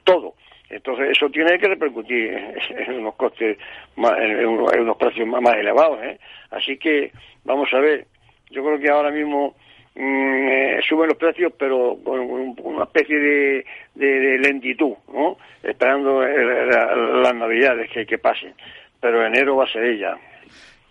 [0.05, 0.35] todo.
[0.71, 2.35] Entonces eso tiene que repercutir
[2.71, 3.57] en unos costes,
[3.97, 6.19] en unos precios más elevados, ¿eh?
[6.51, 7.13] Así que
[7.45, 8.07] vamos a ver.
[8.51, 9.55] Yo creo que ahora mismo
[10.01, 12.21] eh, suben los precios, pero con,
[12.63, 15.37] una especie de, lentitud, ¿no?
[15.63, 18.55] Esperando las navidades que, que pasen.
[19.01, 20.17] Pero enero va a ser ella.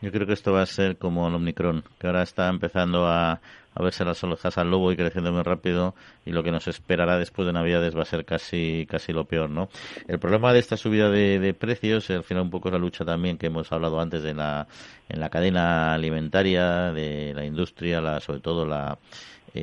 [0.02, 3.40] Yo creo que esto va a ser como el Omicron, que ahora está empezando a,
[3.78, 5.94] a verse las orejas al lobo y creciendo muy rápido
[6.26, 9.50] y lo que nos esperará después de Navidades va a ser casi casi lo peor,
[9.50, 9.70] ¿no?
[10.08, 13.06] El problema de esta subida de, de precios, al final un poco es la lucha
[13.06, 14.68] también que hemos hablado antes de la
[15.10, 18.98] en la cadena alimentaria, de la industria, la sobre todo la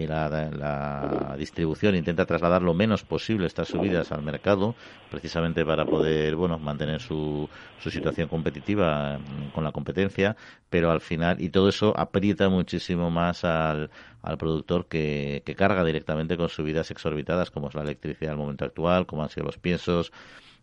[0.06, 4.74] la, distribución intenta trasladar lo menos posible estas subidas al mercado,
[5.10, 7.48] precisamente para poder bueno mantener su,
[7.80, 10.36] su situación competitiva mm, con la competencia,
[10.70, 13.90] pero al final, y todo eso aprieta muchísimo más al,
[14.22, 18.42] al productor que, que carga directamente con subidas exorbitadas, como es la electricidad en el
[18.44, 20.12] momento actual, como han sido los piensos,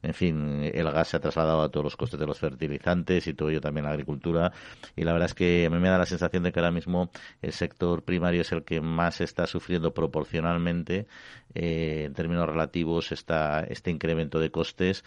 [0.04, 3.34] en fin, el gas se ha trasladado a todos los costes de los fertilizantes y
[3.34, 4.52] todo ello también a la agricultura.
[4.96, 7.12] Y la verdad es que a mí me da la sensación de que ahora mismo
[7.42, 11.08] el sector primario es el que más está sufriendo proporcionalmente
[11.54, 15.04] eh, en términos relativos esta, este incremento de costes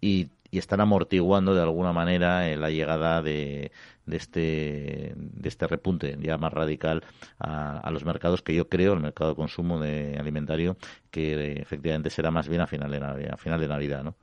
[0.00, 3.72] y, están amortiguando de alguna manera eh, la llegada de,
[4.06, 7.04] de, este, de este repunte ya más radical
[7.38, 10.78] a, los mercados que yo creo, el mercado de consumo de alimentario,
[11.10, 14.16] que eh, efectivamente será más bien a final de, a final de Navidad, ¿no?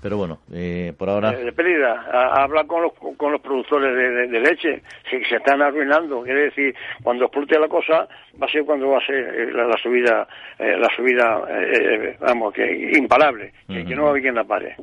[0.00, 1.32] Pero bueno, eh, por ahora...
[1.32, 6.22] De, pérdida, habla con los, con los productores de, leche, se, se están arruinando.
[6.22, 8.08] Quiere decir, cuando explote la cosa,
[8.40, 10.28] va a ser cuando va a ser eh, la, subida,
[10.58, 14.76] eh, la subida vamos, que imparable, que, que, no va a quien la pare.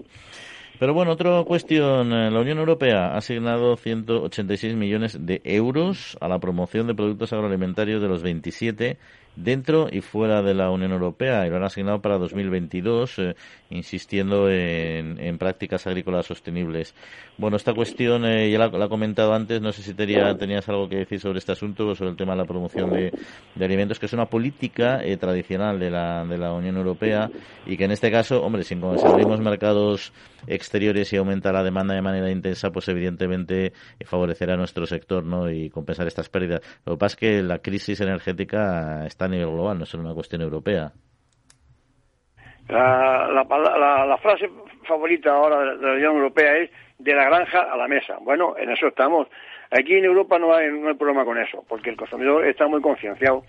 [0.78, 2.10] Pero bueno, otra cuestión.
[2.10, 8.02] La Unión Europea ha asignado 186 millones de euros a la promoción de productos agroalimentarios
[8.02, 8.98] de los 27
[9.36, 13.36] dentro y fuera de la Unión Europea y lo han asignado para 2022, eh,
[13.70, 16.96] insistiendo en, en, prácticas agrícolas sostenibles.
[17.38, 20.98] Bueno, esta cuestión eh, ya la, he comentado antes, no sé si tenías algo que
[20.98, 23.12] decir sobre este asunto o sobre el tema de la promoción de,
[23.60, 27.30] alimentos, que es una política eh, tradicional de la, de la Unión Europea
[27.66, 30.14] y que en este caso, hombre, si, si abrimos mercados
[30.48, 33.74] exteriores y aumenta la demanda de manera intensa, pues evidentemente
[34.06, 35.50] favorecerá a nuestro sector ¿no?
[35.50, 36.62] y compensar estas pérdidas.
[36.86, 40.14] Lo que pasa es que la crisis energética está a nivel global, no es una
[40.14, 40.92] cuestión europea.
[42.68, 43.28] La,
[44.08, 44.50] la, frase
[44.84, 48.18] favorita ahora de la Unión Europea es de la granja a la mesa.
[48.22, 49.28] Bueno, en eso estamos.
[49.70, 52.82] Aquí en Europa no hay, no hay problema con eso, porque el consumidor está muy
[52.82, 53.44] concienciado.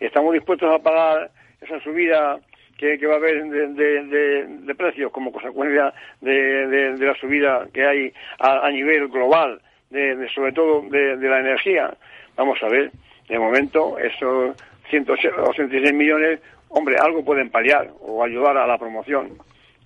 [0.00, 1.30] Estamos dispuestos a pagar
[1.60, 2.40] esa subida
[2.76, 9.08] que, va a haber de, precios como consecuencia de, la subida que hay a, nivel
[9.08, 9.60] global,
[9.90, 11.94] de, sobre todo de, la energía.
[12.36, 12.90] Vamos a ver,
[13.28, 14.56] de momento esos
[14.90, 19.30] 186 millones, hombre, algo pueden paliar o ayudar a la promoción.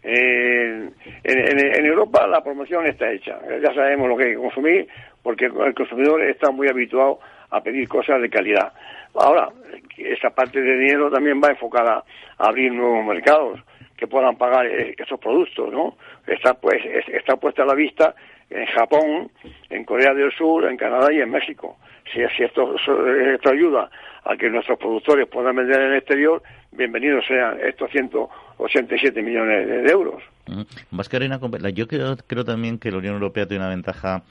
[0.02, 0.94] en,
[1.86, 4.88] Europa la promoción está hecha, ya sabemos lo que hay que consumir
[5.22, 7.18] porque el consumidor está muy habituado
[7.50, 8.72] a pedir cosas de calidad.
[9.14, 9.48] Ahora,
[9.96, 12.04] esa parte de dinero también va enfocada
[12.38, 13.60] a abrir nuevos mercados
[13.96, 15.96] que puedan pagar eh, estos productos, ¿no?
[16.26, 16.76] Está, pues,
[17.08, 18.14] está puesta a la vista
[18.50, 19.30] en Japón,
[19.70, 21.76] en Corea del Sur, en Canadá y en México.
[22.12, 22.74] Si, si esto,
[23.50, 23.90] ayuda
[24.24, 26.42] a que nuestros productores puedan vender en el exterior,
[26.72, 30.22] bienvenidos sean estos 187 millones de, euros.
[31.74, 34.22] yo creo, también que la Unión Europea tiene una ventaja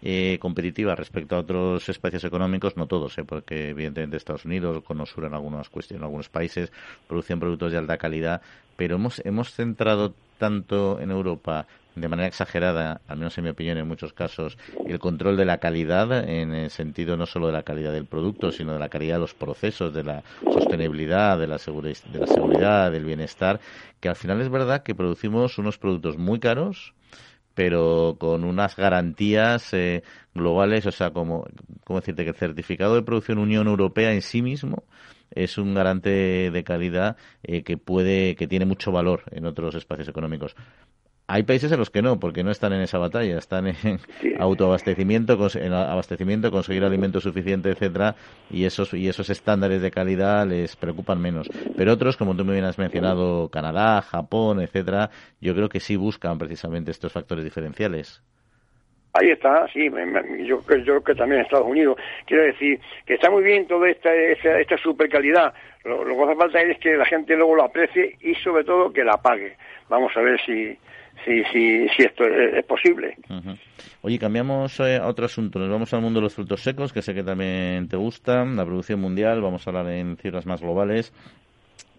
[0.00, 5.00] eh, competitiva respecto a otros espacios económicos, no todos, eh, porque evidentemente Estados Unidos, con
[5.00, 6.72] Osura en algunas cuestiones, en algunos países,
[7.06, 8.40] producen productos de alta calidad,
[8.76, 11.66] pero hemos, hemos centrado tanto en Europa
[12.00, 15.58] de manera exagerada, al menos en mi opinión en muchos casos, el control de la
[15.58, 19.16] calidad en el sentido no solo de la calidad del producto, sino de la calidad
[19.16, 20.22] de los procesos, de la
[20.52, 23.60] sostenibilidad, de la, de la seguridad, del bienestar,
[24.00, 26.94] que al final es verdad que producimos unos productos muy caros,
[27.54, 31.44] pero con unas garantías eh, globales, o sea, como,
[31.84, 32.22] ¿cómo decirte?
[32.22, 34.84] Que el certificado de producción Unión Europea en sí mismo
[35.30, 40.08] es un garante de calidad eh, que puede, que tiene mucho valor en otros espacios
[40.08, 40.54] económicos.
[41.30, 43.98] Hay países en los que no, porque no están en esa batalla, están en
[44.38, 48.14] autoabastecimiento, en abastecimiento, conseguir alimento suficiente, etcétera,
[48.50, 51.50] y esos y esos estándares de calidad les preocupan menos.
[51.76, 55.96] Pero otros, como tú me bien has mencionado, Canadá, Japón, etcétera, yo creo que sí
[55.96, 58.22] buscan precisamente estos factores diferenciales.
[59.12, 59.90] Ahí está, sí,
[60.46, 61.98] yo, creo que también en Estados Unidos.
[62.24, 65.52] Quiero decir que está muy bien toda esta, esta, esta super calidad.
[65.84, 68.92] Lo, lo que hace falta es que la gente luego lo aprecie y sobre todo
[68.94, 69.56] que la pague.
[69.88, 70.78] Vamos a ver si,
[71.24, 73.16] si, si, si esto es, posible.
[74.02, 75.58] Oye, cambiamos eh, a otro asunto.
[75.58, 78.64] Nos vamos al mundo de los frutos secos, que sé que también te gusta, la
[78.64, 79.40] producción mundial.
[79.40, 81.12] Vamos a hablar en cifras más globales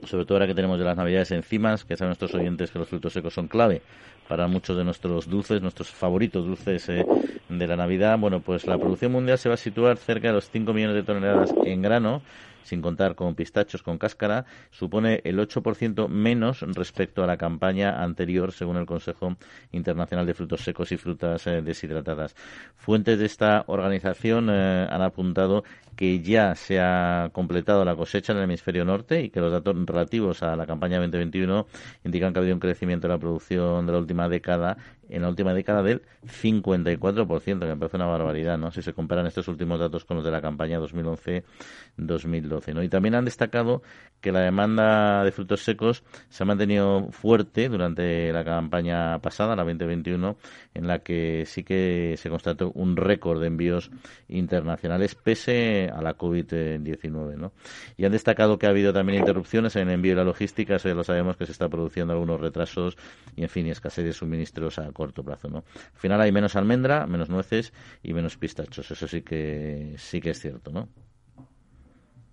[0.05, 2.87] sobre todo ahora que tenemos de las navidades encima, que saben nuestros oyentes que los
[2.87, 3.81] frutos secos son clave
[4.27, 7.05] para muchos de nuestros dulces, nuestros favoritos dulces eh,
[7.49, 8.17] de la Navidad.
[8.19, 11.03] Bueno, pues la producción mundial se va a situar cerca de los 5 millones de
[11.03, 12.21] toneladas en grano,
[12.63, 18.51] sin contar con pistachos con cáscara, supone el 8% menos respecto a la campaña anterior,
[18.51, 19.35] según el Consejo
[19.71, 22.35] Internacional de Frutos Secos y Frutas eh, Deshidratadas.
[22.75, 25.63] Fuentes de esta organización eh, han apuntado
[25.99, 29.75] que ya se ha completado la cosecha en el hemisferio norte y que los datos
[29.85, 31.67] relativos a la campaña 2021
[32.05, 34.77] indican que ha habido un crecimiento de la producción de la última década
[35.09, 38.71] en la última década del 54%, que me parece una barbaridad, ¿no?
[38.71, 42.83] Si se comparan estos últimos datos con los de la campaña 2011-2012, ¿no?
[42.83, 43.81] Y también han destacado
[44.21, 49.63] que la demanda de frutos secos se ha mantenido fuerte durante la campaña pasada, la
[49.63, 50.37] 2021,
[50.75, 53.89] en la que sí que se constató un récord de envíos
[54.27, 57.51] internacionales pese a la COVID-19, ¿no?
[57.97, 60.89] Y han destacado que ha habido también interrupciones en el envío y la logística, eso
[60.89, 62.97] ya lo sabemos que se está produciendo algunos retrasos
[63.35, 65.57] y, en fin, y escasez de suministros a corto plazo, ¿no?
[65.93, 67.73] Al final hay menos almendra, menos nueces
[68.03, 68.91] y menos pistachos.
[68.91, 70.87] Eso sí que sí que es cierto, ¿no?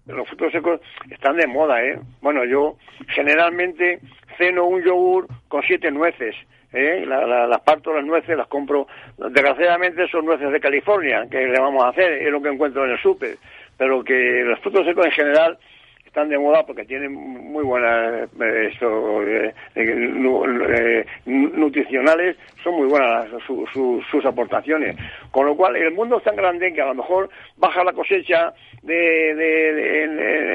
[0.06, 0.80] Los frutos secos
[1.10, 1.98] están de moda, ¿eh?
[2.22, 2.76] Bueno, yo
[3.08, 4.00] generalmente
[4.38, 6.36] ceno un yogur con siete nueces.
[6.72, 7.04] ¿Eh?
[7.06, 8.86] las parto las nueces, las compro.
[9.16, 12.92] Desgraciadamente son nueces de California, que le vamos a hacer, es lo que encuentro en
[12.92, 13.36] el súper.
[13.76, 15.58] Pero que los frutos secos en general
[16.16, 24.24] están de moda porque tienen muy buenas eh, eh, eh, nutricionales, son muy buenas sus
[24.24, 24.96] aportaciones.
[25.30, 28.54] Con lo cual, el mundo es tan grande que a lo mejor baja la cosecha
[28.82, 30.04] de, de,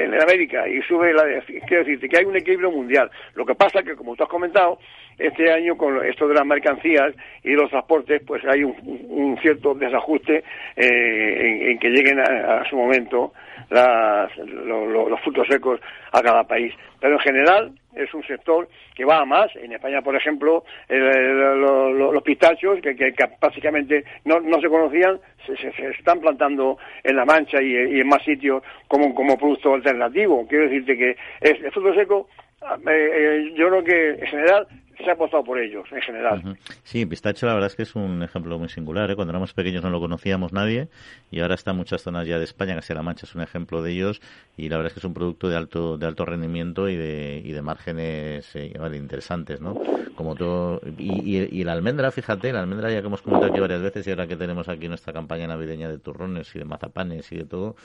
[0.05, 1.26] en, América y sube la...
[1.68, 3.12] Quiero decirte que hay un equilibrio mundial.
[3.36, 4.80] Lo que pasa que, como tú has comentado,
[5.20, 10.43] este año con esto de las mercancías y los transportes, pues hay un, cierto desajuste
[10.76, 13.32] en, que lleguen a su momento
[13.72, 15.80] las, los frutos secos
[16.11, 16.74] a cada país.
[16.99, 19.47] Pero en general es un sector que va a más.
[19.55, 25.89] En España, por ejemplo, los pistachos, que, que, prácticamente no, no, se conocían, se, se,
[25.89, 30.45] están plantando en La Mancha y, en más sitios como, como producto alternativo.
[30.47, 32.28] Quiero decirte que es, el fruto seco,
[32.61, 34.67] eh, eh, yo creo que en general
[35.02, 36.58] se ha apostado por ellos en general.
[36.84, 39.10] Sí, pistacho la verdad es que es un ejemplo muy singular.
[39.12, 39.16] ¿eh?
[39.16, 40.88] Cuando éramos pequeños no lo conocíamos nadie
[41.32, 43.82] y ahora está en muchas zonas ya de España, casi La Mancha es un ejemplo
[43.82, 44.22] de ellos
[44.58, 47.41] y la verdad es que es un producto de alto de alto rendimiento y de,
[47.43, 49.82] y de márgenes eh, interesantes, ¿no?
[50.16, 53.82] Como todo y, y, la almendra, fíjate, la almendra ya que hemos comentado aquí varias
[53.82, 57.38] veces y ahora que tenemos aquí nuestra campaña navideña de turrones y de mazapanes y
[57.38, 57.76] de todo,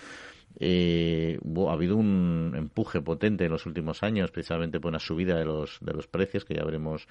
[0.59, 1.39] eh,
[1.69, 5.79] ha habido un empuje potente en los últimos años, precisamente por una subida de los,
[5.81, 7.07] de los precios, que ya veremos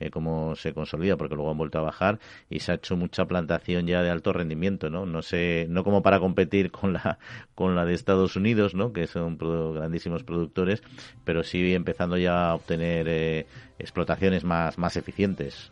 [0.00, 2.18] eh, cómo se consolida, porque luego han vuelto a bajar,
[2.50, 5.06] y se ha hecho mucha plantación ya de alto rendimiento, ¿no?
[5.06, 7.18] No sé, no como para competir con la,
[7.54, 8.92] con la de Estados Unidos, ¿no?
[8.92, 10.82] Que son grandísimos productores,
[11.24, 13.46] pero sí empezando ya a obtener eh,
[13.78, 15.70] explotaciones más, más eficientes.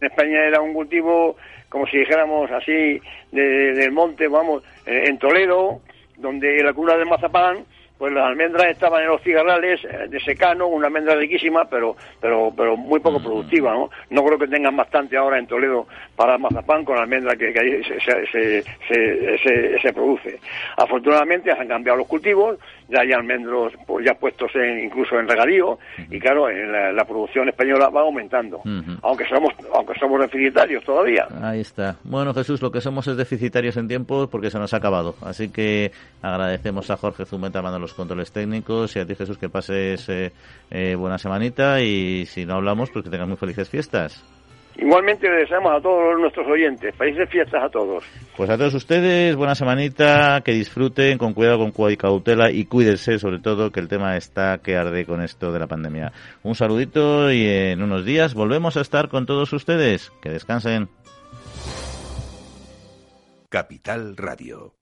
[0.00, 1.36] En España era un cultivo,
[1.68, 3.00] como si dijéramos así,
[3.32, 5.80] del monte, vamos, en Toledo,
[6.16, 7.64] donde la cuna del mazapán
[7.98, 12.52] pues las almendras estaban en los cigarrales eh, de secano, una almendra riquísima, pero pero
[12.56, 13.90] pero muy poco productiva, ¿no?
[14.10, 17.82] No creo que tengan bastante ahora en Toledo para mazapán con la almendra que, ahí
[17.84, 20.38] se, se, se, produce.
[20.76, 25.78] Afortunadamente han cambiado los cultivos, ya hay almendros pues, ya puestos en, incluso en regadío,
[26.10, 28.60] y claro, en la, producción española va aumentando,
[29.02, 31.26] aunque somos aunque somos deficitarios todavía.
[31.42, 31.96] Ahí está.
[32.04, 35.14] Bueno, Jesús, lo que somos es deficitarios en tiempo porque se nos ha acabado.
[35.22, 35.90] Así que
[36.22, 40.32] agradecemos a Jorge Zumeta mandando controles técnicos y a ti Jesús que pases eh,
[40.70, 44.24] eh, buena semanita y si no hablamos pues que tengas muy felices fiestas.
[44.78, 48.04] Igualmente le deseamos a todos nuestros oyentes felices fiestas a todos.
[48.36, 53.40] Pues a todos ustedes buena semanita, que disfruten con cuidado, con cautela y cuídense sobre
[53.40, 56.12] todo que el tema está que arde con esto de la pandemia.
[56.44, 60.12] Un saludito y en unos días volvemos a estar con todos ustedes.
[60.22, 60.88] Que descansen.
[63.48, 64.77] Capital Radio